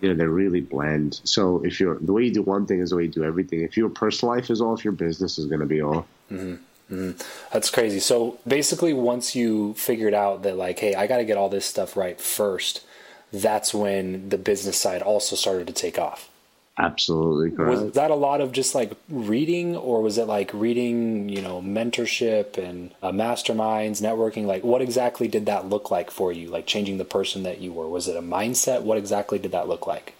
You 0.00 0.08
know, 0.08 0.14
they 0.16 0.26
really 0.26 0.60
blend. 0.60 1.20
So 1.24 1.64
if 1.64 1.78
you're 1.78 1.98
the 1.98 2.12
way 2.12 2.24
you 2.24 2.32
do 2.32 2.42
one 2.42 2.66
thing 2.66 2.80
is 2.80 2.90
the 2.90 2.96
way 2.96 3.04
you 3.04 3.08
do 3.08 3.24
everything. 3.24 3.62
If 3.62 3.76
your 3.76 3.88
personal 3.88 4.34
life 4.34 4.50
is 4.50 4.60
off, 4.60 4.84
your 4.84 4.92
business 4.92 5.38
is 5.38 5.46
going 5.46 5.60
to 5.60 5.66
be 5.66 5.82
off. 5.82 6.06
Mm-hmm. 6.30 6.62
Mm, 6.90 7.22
that's 7.52 7.70
crazy. 7.70 8.00
So 8.00 8.38
basically, 8.46 8.92
once 8.92 9.34
you 9.34 9.74
figured 9.74 10.14
out 10.14 10.42
that, 10.42 10.56
like, 10.56 10.78
hey, 10.78 10.94
I 10.94 11.06
got 11.06 11.18
to 11.18 11.24
get 11.24 11.36
all 11.36 11.48
this 11.48 11.66
stuff 11.66 11.96
right 11.96 12.20
first, 12.20 12.84
that's 13.32 13.72
when 13.74 14.28
the 14.28 14.38
business 14.38 14.76
side 14.76 15.02
also 15.02 15.34
started 15.36 15.66
to 15.66 15.72
take 15.72 15.98
off. 15.98 16.30
Absolutely 16.76 17.56
correct. 17.56 17.82
Was 17.82 17.92
that 17.92 18.10
a 18.10 18.16
lot 18.16 18.40
of 18.40 18.50
just 18.50 18.74
like 18.74 18.92
reading, 19.08 19.76
or 19.76 20.02
was 20.02 20.18
it 20.18 20.26
like 20.26 20.50
reading, 20.52 21.28
you 21.28 21.40
know, 21.40 21.62
mentorship 21.62 22.58
and 22.58 22.90
uh, 23.00 23.12
masterminds, 23.12 24.02
networking? 24.02 24.44
Like, 24.44 24.64
what 24.64 24.82
exactly 24.82 25.28
did 25.28 25.46
that 25.46 25.68
look 25.68 25.92
like 25.92 26.10
for 26.10 26.32
you? 26.32 26.48
Like, 26.48 26.66
changing 26.66 26.98
the 26.98 27.04
person 27.04 27.44
that 27.44 27.60
you 27.60 27.72
were? 27.72 27.88
Was 27.88 28.08
it 28.08 28.16
a 28.16 28.22
mindset? 28.22 28.82
What 28.82 28.98
exactly 28.98 29.38
did 29.38 29.52
that 29.52 29.68
look 29.68 29.86
like? 29.86 30.14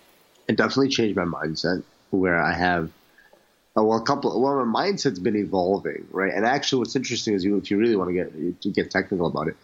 It 0.46 0.56
definitely 0.56 0.90
changed 0.90 1.16
my 1.16 1.24
mindset, 1.24 1.82
where 2.10 2.40
I 2.40 2.52
have 2.52 2.90
well, 3.82 3.98
a 3.98 4.02
couple. 4.02 4.40
Well, 4.40 4.64
my 4.64 4.90
mindset's 4.90 5.18
been 5.18 5.36
evolving, 5.36 6.06
right? 6.12 6.32
And 6.32 6.46
actually, 6.46 6.80
what's 6.80 6.94
interesting 6.94 7.34
is 7.34 7.44
you, 7.44 7.56
if 7.56 7.70
you 7.70 7.76
really 7.76 7.96
want 7.96 8.10
to 8.10 8.14
get 8.14 8.62
to 8.62 8.70
get 8.70 8.90
technical 8.90 9.26
about 9.26 9.48
it, 9.48 9.56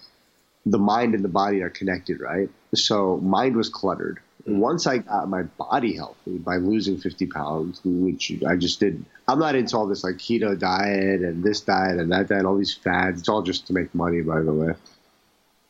the 0.67 0.79
mind 0.79 1.15
and 1.15 1.25
the 1.25 1.29
body 1.29 1.63
are 1.63 1.71
connected, 1.71 2.21
right? 2.21 2.49
So, 2.75 3.19
mind 3.19 3.57
was 3.57 3.69
cluttered. 3.69 4.19
Mm-hmm. 4.43 4.59
Once 4.59 4.87
I 4.87 4.99
got 4.99 5.29
my 5.29 5.43
body 5.43 5.95
healthy 5.95 6.39
by 6.39 6.57
losing 6.57 6.99
50 6.99 7.27
pounds, 7.27 7.81
which 7.85 8.33
I 8.47 8.57
just 8.57 8.81
did, 8.81 9.05
I'm 9.29 9.39
not 9.39 9.55
into 9.55 9.77
all 9.77 9.87
this 9.87 10.03
like 10.03 10.17
keto 10.17 10.59
diet 10.59 11.21
and 11.21 11.45
this 11.45 11.61
diet 11.61 11.99
and 11.99 12.11
that 12.11 12.29
diet, 12.29 12.45
all 12.45 12.57
these 12.57 12.75
fads. 12.75 13.21
It's 13.21 13.29
all 13.29 13.43
just 13.43 13.67
to 13.69 13.75
make 13.75 13.95
money, 13.95 14.23
by 14.23 14.41
the 14.41 14.53
way. 14.53 14.75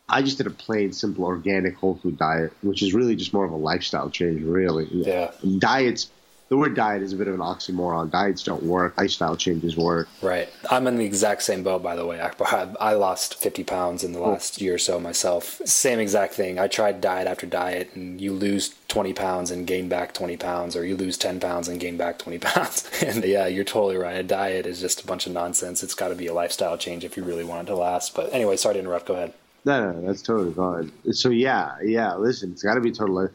I 0.09 0.23
just 0.23 0.39
did 0.39 0.47
a 0.47 0.51
plain, 0.51 0.93
simple, 0.93 1.25
organic 1.25 1.77
whole 1.77 1.97
food 1.97 2.19
diet, 2.19 2.53
which 2.63 2.83
is 2.83 2.95
really 2.95 3.17
just 3.17 3.33
more 3.33 3.45
of 3.45 3.53
a 3.53 3.57
lifestyle 3.57 4.11
change, 4.11 4.43
really. 4.43 4.89
Yeah. 4.91 5.31
Diets 5.59 6.11
the 6.51 6.57
word 6.57 6.75
diet 6.75 7.01
is 7.01 7.13
a 7.13 7.17
bit 7.17 7.29
of 7.29 7.35
an 7.35 7.41
oxymoron. 7.41 8.11
Diets 8.11 8.43
don't 8.43 8.65
work. 8.65 8.99
Lifestyle 8.99 9.37
changes 9.37 9.77
work. 9.77 10.09
Right. 10.21 10.49
I'm 10.69 10.89
in 10.89 10.97
the 10.97 11.05
exact 11.05 11.45
same 11.45 11.63
boat, 11.63 11.81
by 11.81 11.95
the 11.95 12.05
way. 12.05 12.21
I 12.21 12.95
lost 12.95 13.37
50 13.37 13.63
pounds 13.63 14.03
in 14.03 14.13
the 14.13 14.19
oh. 14.19 14.31
last 14.31 14.61
year 14.61 14.75
or 14.75 14.79
so 14.79 14.99
myself. 14.99 15.61
Same 15.65 16.01
exact 16.01 16.35
thing. 16.35 16.59
I 16.59 16.67
tried 16.67 17.01
diet 17.01 17.29
after 17.29 17.47
diet, 17.47 17.95
and 17.95 18.21
you 18.21 18.33
lose 18.33 18.75
20 18.89 19.13
pounds 19.13 19.53
and 19.53 19.65
gain 19.65 19.89
back 19.89 20.13
20 20.13 20.37
pounds, 20.39 20.75
or 20.75 20.85
you 20.85 20.97
lose 20.97 21.17
10 21.17 21.39
pounds 21.39 21.69
and 21.69 21.79
gain 21.79 21.97
back 21.97 22.19
20 22.19 22.39
pounds. 22.41 22.91
and 23.01 23.23
yeah, 23.25 23.47
you're 23.47 23.63
totally 23.63 23.97
right. 23.97 24.17
A 24.17 24.25
diet 24.25 24.67
is 24.67 24.81
just 24.81 25.05
a 25.05 25.07
bunch 25.07 25.29
of 25.29 25.33
nonsense. 25.33 25.85
It's 25.85 25.95
got 25.95 26.09
to 26.09 26.17
be 26.17 26.27
a 26.27 26.35
lifestyle 26.35 26.77
change 26.77 27.05
if 27.05 27.17
you 27.17 27.23
really 27.23 27.45
want 27.45 27.69
it 27.69 27.71
to 27.71 27.77
last. 27.77 28.17
But 28.17 28.35
anyway, 28.35 28.57
sorry 28.57 28.75
to 28.75 28.81
interrupt. 28.81 29.07
Go 29.07 29.15
ahead. 29.15 29.35
No, 29.65 29.93
no, 29.93 30.05
that's 30.05 30.23
totally 30.23 30.53
fine. 30.53 30.91
So 31.13 31.29
yeah, 31.29 31.77
yeah. 31.81 32.17
Listen, 32.17 32.51
it's 32.51 32.65
got 32.65 32.75
to 32.75 32.81
be 32.81 32.91
totally. 32.91 33.29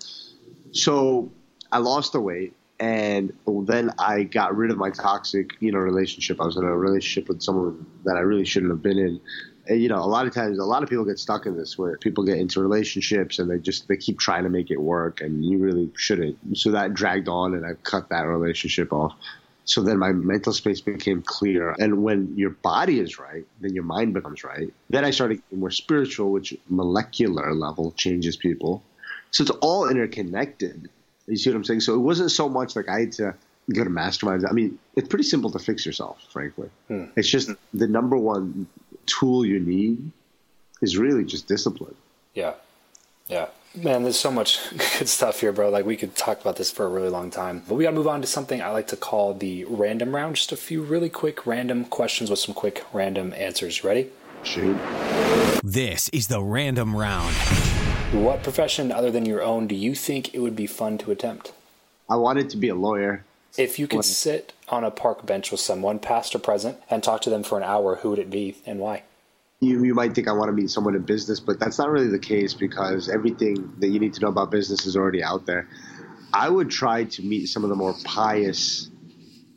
So 0.73 1.31
I 1.71 1.77
lost 1.77 2.11
the 2.11 2.19
weight 2.19 2.54
and 2.79 3.31
then 3.45 3.91
I 3.97 4.23
got 4.23 4.55
rid 4.55 4.71
of 4.71 4.77
my 4.77 4.89
toxic, 4.89 5.51
you 5.59 5.71
know, 5.71 5.79
relationship. 5.79 6.41
I 6.41 6.45
was 6.45 6.57
in 6.57 6.63
a 6.63 6.75
relationship 6.75 7.29
with 7.29 7.41
someone 7.41 7.85
that 8.03 8.17
I 8.17 8.19
really 8.19 8.45
shouldn't 8.45 8.71
have 8.71 8.81
been 8.81 8.97
in. 8.97 9.21
And, 9.67 9.81
you 9.81 9.89
know, 9.89 9.97
a 9.97 10.05
lot 10.05 10.27
of 10.27 10.33
times, 10.33 10.59
a 10.59 10.63
lot 10.63 10.83
of 10.83 10.89
people 10.89 11.05
get 11.05 11.17
stuck 11.17 11.45
in 11.45 11.57
this 11.57 11.77
where 11.77 11.97
people 11.97 12.23
get 12.23 12.37
into 12.37 12.61
relationships 12.61 13.39
and 13.39 13.49
they 13.49 13.57
just 13.57 13.87
they 13.87 13.97
keep 13.97 14.19
trying 14.19 14.43
to 14.43 14.49
make 14.49 14.69
it 14.71 14.79
work, 14.79 15.21
and 15.21 15.43
you 15.43 15.57
really 15.57 15.89
shouldn't. 15.95 16.37
So 16.57 16.71
that 16.71 16.93
dragged 16.93 17.27
on, 17.29 17.55
and 17.55 17.65
I 17.65 17.73
cut 17.83 18.09
that 18.09 18.27
relationship 18.27 18.93
off. 18.93 19.15
So 19.63 19.81
then 19.81 19.97
my 19.97 20.11
mental 20.11 20.53
space 20.53 20.81
became 20.81 21.23
clear. 21.23 21.75
And 21.79 22.03
when 22.03 22.37
your 22.37 22.51
body 22.51 22.99
is 22.99 23.17
right, 23.17 23.45
then 23.61 23.73
your 23.73 23.83
mind 23.83 24.13
becomes 24.13 24.43
right. 24.43 24.71
Then 24.91 25.03
I 25.03 25.09
started 25.09 25.41
getting 25.41 25.59
more 25.59 25.71
spiritual, 25.71 26.31
which 26.31 26.55
molecular 26.69 27.51
level 27.55 27.91
changes 27.93 28.37
people. 28.37 28.83
So 29.31 29.41
it's 29.41 29.51
all 29.61 29.89
interconnected. 29.89 30.89
You 31.27 31.37
see 31.37 31.49
what 31.49 31.57
I'm 31.57 31.63
saying? 31.63 31.81
So 31.81 31.95
it 31.95 31.99
wasn't 31.99 32.31
so 32.31 32.47
much 32.49 32.75
like 32.75 32.87
I 32.87 33.01
had 33.01 33.11
to 33.13 33.35
go 33.73 33.83
to 33.83 33.89
masterminds. 33.89 34.49
I 34.49 34.53
mean, 34.53 34.77
it's 34.95 35.07
pretty 35.07 35.23
simple 35.23 35.49
to 35.51 35.59
fix 35.59 35.85
yourself, 35.85 36.21
frankly. 36.29 36.69
Hmm. 36.87 37.05
It's 37.15 37.27
just 37.27 37.51
the 37.73 37.87
number 37.87 38.17
one 38.17 38.67
tool 39.05 39.45
you 39.45 39.59
need 39.59 40.11
is 40.81 40.97
really 40.97 41.23
just 41.23 41.47
discipline. 41.47 41.95
Yeah. 42.33 42.53
Yeah. 43.27 43.47
Man, 43.73 44.03
there's 44.03 44.19
so 44.19 44.31
much 44.31 44.59
good 44.99 45.09
stuff 45.09 45.41
here, 45.41 45.51
bro. 45.51 45.69
Like 45.69 45.85
we 45.85 45.97
could 45.97 46.15
talk 46.15 46.39
about 46.41 46.57
this 46.57 46.71
for 46.71 46.85
a 46.85 46.89
really 46.89 47.09
long 47.09 47.31
time. 47.31 47.63
But 47.67 47.75
we 47.75 47.83
got 47.83 47.91
to 47.91 47.95
move 47.95 48.07
on 48.07 48.21
to 48.21 48.27
something 48.27 48.61
I 48.61 48.69
like 48.69 48.87
to 48.87 48.97
call 48.97 49.33
the 49.33 49.65
random 49.65 50.15
round. 50.15 50.35
Just 50.35 50.51
a 50.51 50.57
few 50.57 50.81
really 50.81 51.09
quick 51.09 51.45
random 51.45 51.85
questions 51.85 52.29
with 52.29 52.39
some 52.39 52.53
quick 52.53 52.85
random 52.93 53.33
answers. 53.33 53.83
Ready? 53.83 54.09
Shoot. 54.43 54.77
This 55.63 56.07
is 56.09 56.27
the 56.27 56.41
random 56.41 56.95
round. 56.95 57.35
What 58.11 58.43
profession 58.43 58.91
other 58.91 59.11
than 59.11 59.25
your 59.25 59.41
own 59.41 59.67
do 59.67 59.75
you 59.75 59.95
think 59.95 60.33
it 60.33 60.39
would 60.39 60.55
be 60.55 60.67
fun 60.67 60.97
to 60.99 61.11
attempt? 61.11 61.53
I 62.09 62.15
wanted 62.15 62.49
to 62.51 62.57
be 62.57 62.69
a 62.69 62.75
lawyer. 62.75 63.25
If 63.57 63.79
you 63.79 63.87
could 63.87 64.05
sit 64.05 64.53
on 64.69 64.83
a 64.83 64.91
park 64.91 65.25
bench 65.25 65.51
with 65.51 65.59
someone, 65.59 65.99
past 65.99 66.35
or 66.35 66.39
present, 66.39 66.77
and 66.89 67.03
talk 67.03 67.21
to 67.21 67.29
them 67.29 67.43
for 67.43 67.57
an 67.57 67.63
hour, 67.63 67.95
who 67.97 68.11
would 68.11 68.19
it 68.19 68.29
be 68.29 68.57
and 68.65 68.79
why? 68.79 69.03
You, 69.59 69.83
you 69.83 69.95
might 69.95 70.13
think 70.13 70.27
I 70.27 70.33
want 70.33 70.49
to 70.49 70.53
meet 70.53 70.69
someone 70.69 70.95
in 70.95 71.01
business, 71.01 71.39
but 71.39 71.59
that's 71.59 71.79
not 71.79 71.89
really 71.89 72.09
the 72.09 72.19
case 72.19 72.53
because 72.53 73.09
everything 73.09 73.73
that 73.79 73.87
you 73.87 73.99
need 73.99 74.13
to 74.13 74.21
know 74.21 74.27
about 74.27 74.51
business 74.51 74.85
is 74.85 74.95
already 74.95 75.23
out 75.23 75.45
there. 75.45 75.67
I 76.31 76.47
would 76.49 76.69
try 76.69 77.05
to 77.05 77.23
meet 77.23 77.47
some 77.47 77.63
of 77.63 77.69
the 77.69 77.75
more 77.75 77.95
pious, 78.03 78.89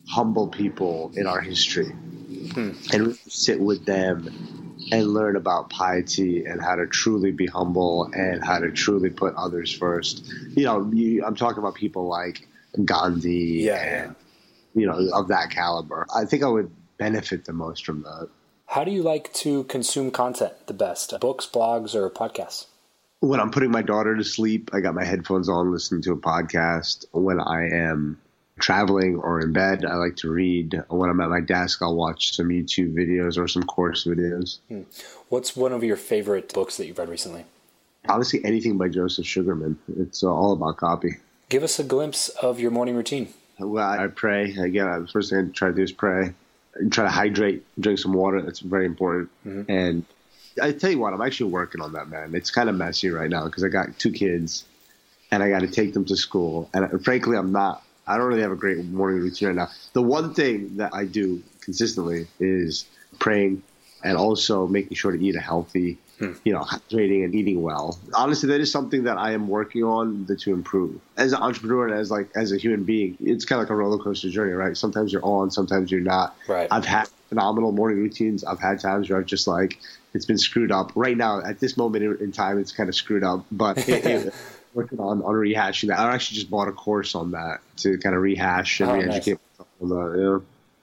humble 0.09 0.49
people 0.49 1.13
in 1.15 1.27
our 1.27 1.41
history 1.41 1.91
hmm. 1.91 2.73
and 2.93 3.17
sit 3.27 3.61
with 3.61 3.85
them 3.85 4.58
and 4.93 5.07
learn 5.09 5.37
about 5.37 5.71
piety 5.71 6.45
and 6.45 6.61
how 6.63 6.77
to 6.77 6.87
truly 6.87 7.31
be 7.31 7.47
humble 7.47 8.11
and 8.13 8.45
how 8.45 8.59
to 8.59 8.71
truly 8.71 9.11
put 9.11 9.35
others 9.35 9.73
first. 9.73 10.27
You 10.55 10.65
know, 10.65 10.91
you, 10.93 11.25
I'm 11.25 11.35
talking 11.35 11.59
about 11.59 11.75
people 11.75 12.07
like 12.07 12.49
Gandhi 12.85 13.65
yeah. 13.65 14.05
and, 14.05 14.17
you 14.75 14.87
know, 14.87 15.09
of 15.13 15.29
that 15.29 15.51
caliber. 15.51 16.07
I 16.15 16.25
think 16.25 16.43
I 16.43 16.49
would 16.49 16.71
benefit 16.99 17.45
the 17.45 17.53
most 17.53 17.87
from 17.87 18.03
that. 18.03 18.29
How 18.67 18.85
do 18.85 18.91
you 18.91 19.03
like 19.03 19.33
to 19.35 19.65
consume 19.65 20.11
content 20.11 20.53
the 20.67 20.75
best? 20.75 21.19
Books, 21.21 21.47
blogs, 21.47 21.95
or 21.95 22.11
podcasts? 22.11 22.67
When 23.21 23.41
I'm 23.41 23.51
putting 23.51 23.71
my 23.71 23.83
daughter 23.83 24.15
to 24.15 24.23
sleep, 24.23 24.71
I 24.73 24.81
got 24.81 24.95
my 24.95 25.05
headphones 25.05 25.49
on 25.49 25.73
listening 25.73 26.03
to 26.03 26.13
a 26.13 26.17
podcast. 26.17 27.07
When 27.13 27.41
I 27.41 27.69
am 27.71 28.21
traveling 28.59 29.17
or 29.17 29.41
in 29.41 29.53
bed, 29.53 29.85
I 29.85 29.95
like 29.95 30.17
to 30.17 30.31
read. 30.31 30.83
When 30.89 31.11
I'm 31.11 31.21
at 31.21 31.31
my 31.31 31.41
desk, 31.41 31.81
I'll 31.83 31.97
watch 31.97 32.35
some 32.35 32.49
YouTube 32.49 32.95
videos 32.95 33.39
or 33.39 33.49
some 33.49 33.63
course 33.63 34.05
videos. 34.05 34.59
Hmm. 34.69 34.83
What's 35.29 35.57
one 35.57 35.73
of 35.73 35.85
your 35.85 35.97
favorite 35.97 36.53
books 36.53 36.77
that 36.77 36.87
you've 36.87 36.99
read 36.99 37.09
recently? 37.09 37.45
Honestly, 38.09 38.41
anything 38.45 38.79
by 38.79 38.89
Joseph 38.89 39.27
Sugarman. 39.27 39.79
It's 39.99 40.23
uh, 40.23 40.33
all 40.33 40.53
about 40.53 40.77
copy. 40.77 41.17
Give 41.49 41.63
us 41.63 41.79
a 41.79 41.85
glimpse 41.85 42.29
of 42.29 42.61
your 42.61 42.71
morning 42.71 42.95
routine. 42.95 43.29
Well, 43.59 43.89
I 43.89 44.07
pray. 44.07 44.53
Again, 44.55 45.03
the 45.03 45.09
first 45.09 45.31
thing 45.31 45.39
I 45.39 45.53
try 45.53 45.69
to 45.69 45.75
do 45.75 45.83
is 45.83 45.93
pray. 45.93 46.33
And 46.75 46.93
try 46.93 47.05
to 47.05 47.11
hydrate, 47.11 47.65
drink 47.81 47.99
some 47.99 48.13
water. 48.13 48.41
That's 48.41 48.61
very 48.61 48.87
important. 48.87 49.31
Mm-hmm. 49.45 49.71
And 49.71 50.05
I 50.63 50.73
tell 50.73 50.91
you 50.91 50.99
what, 50.99 51.13
I'm 51.13 51.23
actually 51.23 51.51
working 51.51 51.81
on 51.81 51.93
that, 51.95 52.09
man. 52.09 52.35
It's 52.35 52.51
kind 52.51 52.69
of 52.69 52.77
messy 52.77 53.11
right 53.11 53.29
now 53.29 53.45
because 53.47 53.65
I 53.65 53.69
got 53.69 53.99
two 53.99 54.13
kids 54.13 54.65
and 55.31 55.43
I 55.43 55.51
got 55.51 55.61
to 55.61 55.69
take 55.69 55.93
them 55.93 56.05
to 56.07 56.17
school. 56.17 56.71
And 56.73 57.05
frankly, 57.05 57.37
I'm 57.37 57.53
not 57.53 57.83
I 58.09 58.17
don't 58.17 58.27
really 58.27 58.43
have 58.43 58.53
a 58.53 58.57
great 58.57 58.85
morning 58.87 59.21
routine 59.21 59.49
right 59.49 59.57
now. 59.57 59.69
The 59.93 60.03
one 60.03 60.35
thing 60.35 60.79
that 60.79 60.95
I 60.95 61.05
do 61.05 61.43
consistently 61.61 62.27
is 62.41 62.87
praying 63.19 63.63
and 64.03 64.17
also 64.17 64.67
making 64.67 64.97
sure 64.97 65.13
to 65.13 65.23
eat 65.23 65.35
a 65.35 65.41
healthy, 65.41 65.99
hmm. 66.19 66.33
you 66.45 66.53
know, 66.53 66.61
hydrating 66.61 67.25
and 67.25 67.35
eating 67.35 67.63
well. 67.63 67.99
Honestly, 68.15 68.49
that 68.49 68.61
is 68.61 68.71
something 68.71 69.05
that 69.05 69.19
I 69.19 69.33
am 69.33 69.49
working 69.49 69.85
on 69.85 70.27
to 70.27 70.53
improve. 70.53 71.01
As 71.17 71.33
an 71.33 71.43
entrepreneur 71.43 71.89
and 71.89 71.99
as 71.99 72.11
like 72.11 72.31
as 72.35 72.53
a 72.53 72.57
human 72.57 72.85
being, 72.85 73.17
it's 73.21 73.45
kind 73.45 73.61
of 73.61 73.67
like 73.67 73.71
a 73.71 73.77
roller 73.77 74.03
coaster 74.03 74.31
journey, 74.31 74.53
right? 74.53 74.77
Sometimes 74.77 75.13
you're 75.13 75.25
on, 75.25 75.51
sometimes 75.51 75.91
you're 75.91 76.01
not. 76.01 76.37
Right. 76.47 76.69
I've 76.71 76.85
had 76.85 77.09
phenomenal 77.29 77.73
morning 77.73 77.99
routines. 77.99 78.45
I've 78.45 78.61
had 78.61 78.81
times 78.81 79.11
where 79.11 79.19
I've 79.19 79.27
just 79.27 79.47
like 79.47 79.79
it's 80.15 80.25
been 80.25 80.39
screwed 80.39 80.73
up. 80.73 80.93
Right 80.95 81.17
now, 81.17 81.41
at 81.43 81.61
this 81.61 81.77
moment 81.77 82.21
in 82.21 82.33
time, 82.33 82.59
it's 82.59 82.73
kind 82.73 82.89
of 82.89 82.95
screwed 82.95 83.25
up, 83.25 83.45
but 83.53 83.77
it, 83.89 84.05
it, 84.07 84.35
working 84.75 85.01
on, 85.01 85.23
on 85.23 85.35
rehashing 85.35 85.89
that. 85.89 85.99
I 85.99 86.15
actually 86.15 86.37
just 86.37 86.51
bought 86.51 86.69
a 86.69 86.73
course 86.73 87.15
on 87.15 87.33
that 87.33 87.61
to 87.79 87.99
kind 87.99 88.15
of 88.15 88.23
rehash 88.23 88.81
and 88.81 88.91
oh, 88.91 88.95
re-educate 88.95 89.33
nice. 89.33 89.41
myself 89.59 89.69
on 89.81 89.89
that. 89.89 90.19
Yeah. 90.21 90.39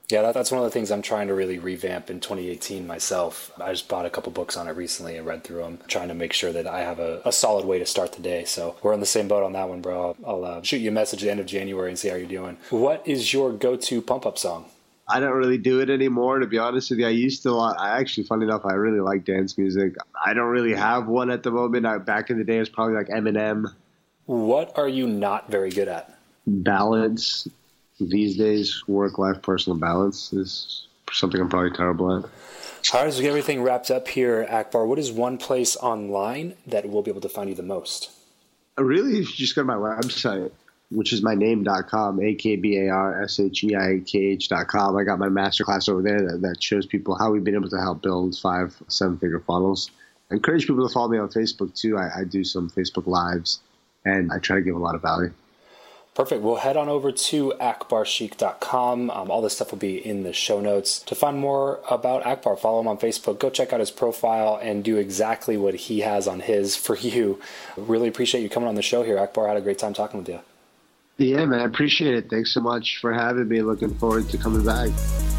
Yeah, 0.08 0.22
that, 0.22 0.34
that's 0.34 0.52
one 0.52 0.60
of 0.60 0.64
the 0.64 0.70
things 0.70 0.92
I'm 0.92 1.02
trying 1.02 1.26
to 1.28 1.34
really 1.34 1.58
revamp 1.58 2.10
in 2.10 2.20
2018 2.20 2.86
myself. 2.86 3.50
I 3.60 3.72
just 3.72 3.88
bought 3.88 4.06
a 4.06 4.10
couple 4.10 4.30
books 4.30 4.56
on 4.56 4.68
it 4.68 4.76
recently 4.76 5.16
and 5.16 5.26
read 5.26 5.42
through 5.42 5.62
them, 5.62 5.78
trying 5.88 6.08
to 6.08 6.14
make 6.14 6.32
sure 6.32 6.52
that 6.52 6.64
I 6.64 6.80
have 6.80 7.00
a, 7.00 7.20
a 7.24 7.32
solid 7.32 7.64
way 7.64 7.80
to 7.80 7.86
start 7.86 8.12
the 8.12 8.22
day. 8.22 8.44
So 8.44 8.76
we're 8.82 8.94
on 8.94 9.00
the 9.00 9.06
same 9.06 9.26
boat 9.26 9.42
on 9.42 9.52
that 9.54 9.68
one, 9.68 9.80
bro. 9.80 10.14
I'll, 10.24 10.34
I'll 10.34 10.44
uh, 10.44 10.62
shoot 10.62 10.76
you 10.78 10.90
a 10.90 10.92
message 10.92 11.22
at 11.22 11.26
the 11.26 11.30
end 11.32 11.40
of 11.40 11.46
January 11.46 11.88
and 11.88 11.98
see 11.98 12.08
how 12.08 12.14
you're 12.14 12.28
doing. 12.28 12.56
What 12.70 13.02
is 13.04 13.32
your 13.32 13.52
go-to 13.52 14.00
pump-up 14.00 14.38
song? 14.38 14.66
I 15.08 15.20
don't 15.20 15.34
really 15.34 15.58
do 15.58 15.80
it 15.80 15.88
anymore, 15.88 16.40
to 16.40 16.46
be 16.46 16.58
honest 16.58 16.90
with 16.90 16.98
you. 16.98 17.06
I 17.06 17.10
used 17.10 17.42
to. 17.44 17.56
I 17.58 18.00
actually, 18.00 18.24
funny 18.24 18.44
enough, 18.44 18.62
I 18.64 18.74
really 18.74 19.00
like 19.00 19.24
dance 19.24 19.56
music. 19.56 19.94
I 20.24 20.34
don't 20.34 20.48
really 20.48 20.74
have 20.74 21.06
one 21.06 21.30
at 21.30 21.42
the 21.42 21.50
moment. 21.50 21.86
I, 21.86 21.98
back 21.98 22.30
in 22.30 22.38
the 22.38 22.44
day, 22.44 22.56
it 22.56 22.60
was 22.60 22.68
probably 22.68 22.96
like 22.96 23.08
Eminem 23.08 23.72
what 24.26 24.76
are 24.76 24.88
you 24.88 25.06
not 25.06 25.50
very 25.50 25.70
good 25.70 25.88
at? 25.88 26.18
Balance. 26.46 27.48
These 27.98 28.36
days, 28.36 28.82
work 28.86 29.18
life 29.18 29.40
personal 29.40 29.78
balance 29.78 30.32
is 30.32 30.86
something 31.12 31.40
I'm 31.40 31.48
probably 31.48 31.70
terrible 31.70 32.18
at. 32.18 32.24
All 32.94 33.04
right, 33.04 33.12
so 33.12 33.22
everything 33.24 33.62
wrapped 33.62 33.90
up 33.90 34.06
here, 34.06 34.46
Akbar. 34.50 34.86
What 34.86 34.98
is 34.98 35.10
one 35.10 35.38
place 35.38 35.76
online 35.76 36.54
that 36.66 36.88
we'll 36.88 37.02
be 37.02 37.10
able 37.10 37.22
to 37.22 37.28
find 37.28 37.48
you 37.48 37.54
the 37.56 37.62
most? 37.62 38.10
Really, 38.76 39.18
you 39.18 39.24
just 39.24 39.54
go 39.54 39.62
to 39.62 39.66
my 39.66 39.74
website, 39.74 40.52
which 40.90 41.12
is 41.12 41.22
my 41.22 41.34
name.com, 41.34 42.20
A 42.20 42.34
K 42.34 42.56
B 42.56 42.78
A 42.78 42.88
R 42.88 43.22
S 43.22 43.40
H 43.40 43.64
E 43.64 43.74
I 43.74 44.00
K 44.04 44.18
H.com. 44.18 44.96
I 44.96 45.04
got 45.04 45.18
my 45.18 45.28
masterclass 45.28 45.88
over 45.88 46.02
there 46.02 46.22
that, 46.22 46.42
that 46.42 46.62
shows 46.62 46.86
people 46.86 47.16
how 47.16 47.30
we've 47.30 47.44
been 47.44 47.54
able 47.54 47.70
to 47.70 47.80
help 47.80 48.02
build 48.02 48.38
five, 48.38 48.76
seven 48.88 49.18
figure 49.18 49.40
funnels. 49.40 49.90
I 50.30 50.34
encourage 50.34 50.66
people 50.66 50.86
to 50.86 50.92
follow 50.92 51.08
me 51.08 51.18
on 51.18 51.28
Facebook 51.28 51.74
too. 51.74 51.98
I, 51.98 52.20
I 52.20 52.24
do 52.24 52.44
some 52.44 52.70
Facebook 52.70 53.06
Lives 53.06 53.60
and 54.04 54.32
I 54.32 54.38
try 54.38 54.56
to 54.56 54.62
give 54.62 54.76
a 54.76 54.78
lot 54.78 54.94
of 54.94 55.02
value. 55.02 55.32
Perfect. 56.14 56.40
We'll 56.40 56.56
head 56.56 56.78
on 56.78 56.88
over 56.88 57.12
to 57.12 57.52
akbarsheikh.com. 57.60 59.10
Um, 59.10 59.30
all 59.30 59.42
this 59.42 59.56
stuff 59.56 59.70
will 59.70 59.78
be 59.78 59.98
in 59.98 60.22
the 60.22 60.32
show 60.32 60.62
notes. 60.62 61.00
To 61.00 61.14
find 61.14 61.38
more 61.38 61.80
about 61.90 62.24
Akbar, 62.24 62.56
follow 62.56 62.80
him 62.80 62.88
on 62.88 62.96
Facebook. 62.96 63.38
Go 63.38 63.50
check 63.50 63.74
out 63.74 63.80
his 63.80 63.90
profile 63.90 64.58
and 64.62 64.82
do 64.82 64.96
exactly 64.96 65.58
what 65.58 65.74
he 65.74 66.00
has 66.00 66.26
on 66.26 66.40
his 66.40 66.74
for 66.74 66.96
you. 67.00 67.38
Really 67.76 68.08
appreciate 68.08 68.40
you 68.40 68.48
coming 68.48 68.68
on 68.68 68.76
the 68.76 68.82
show 68.82 69.02
here, 69.02 69.18
Akbar. 69.18 69.44
I 69.44 69.48
had 69.48 69.58
a 69.58 69.60
great 69.60 69.78
time 69.78 69.92
talking 69.92 70.18
with 70.18 70.28
you. 70.28 70.40
Yeah, 71.18 71.46
man, 71.46 71.60
I 71.60 71.64
appreciate 71.64 72.14
it. 72.14 72.28
Thanks 72.28 72.52
so 72.52 72.60
much 72.60 72.98
for 72.98 73.10
having 73.10 73.48
me. 73.48 73.62
Looking 73.62 73.94
forward 73.94 74.28
to 74.28 74.36
coming 74.36 74.62
back. 74.62 74.90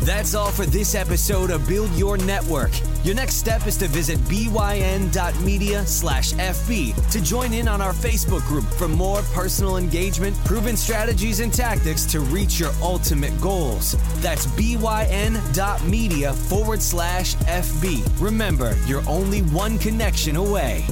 That's 0.02 0.34
all 0.34 0.50
for 0.50 0.66
this 0.66 0.96
episode 0.96 1.52
of 1.52 1.68
Build 1.68 1.92
Your 1.92 2.18
Network. 2.18 2.72
Your 3.04 3.13
next 3.13 3.36
step 3.36 3.68
is 3.68 3.78
to 3.78 3.88
visit 3.88 4.18
byn.media 4.22 5.86
slash 5.86 6.34
FB 6.34 7.12
to 7.12 7.22
join 7.24 7.54
in 7.54 7.68
on 7.68 7.80
our 7.80 7.94
Facebook 7.94 8.46
group 8.48 8.63
for 8.63 8.88
more 8.88 9.22
personal 9.34 9.78
engagement, 9.78 10.36
proven 10.46 10.76
strategies, 10.76 11.42
and 11.42 11.54
tactics 11.54 12.06
to 12.06 12.22
reach 12.22 12.60
your 12.60 12.72
ultimate 12.82 13.40
goals. 13.40 13.96
That's 14.22 14.48
byn.media 14.48 16.34
forward 16.34 16.82
slash 16.82 17.36
FB. 17.36 18.20
Remember, 18.20 18.76
you're 18.88 19.08
only 19.08 19.42
one 19.42 19.78
connection 19.78 20.38
away. 20.38 20.86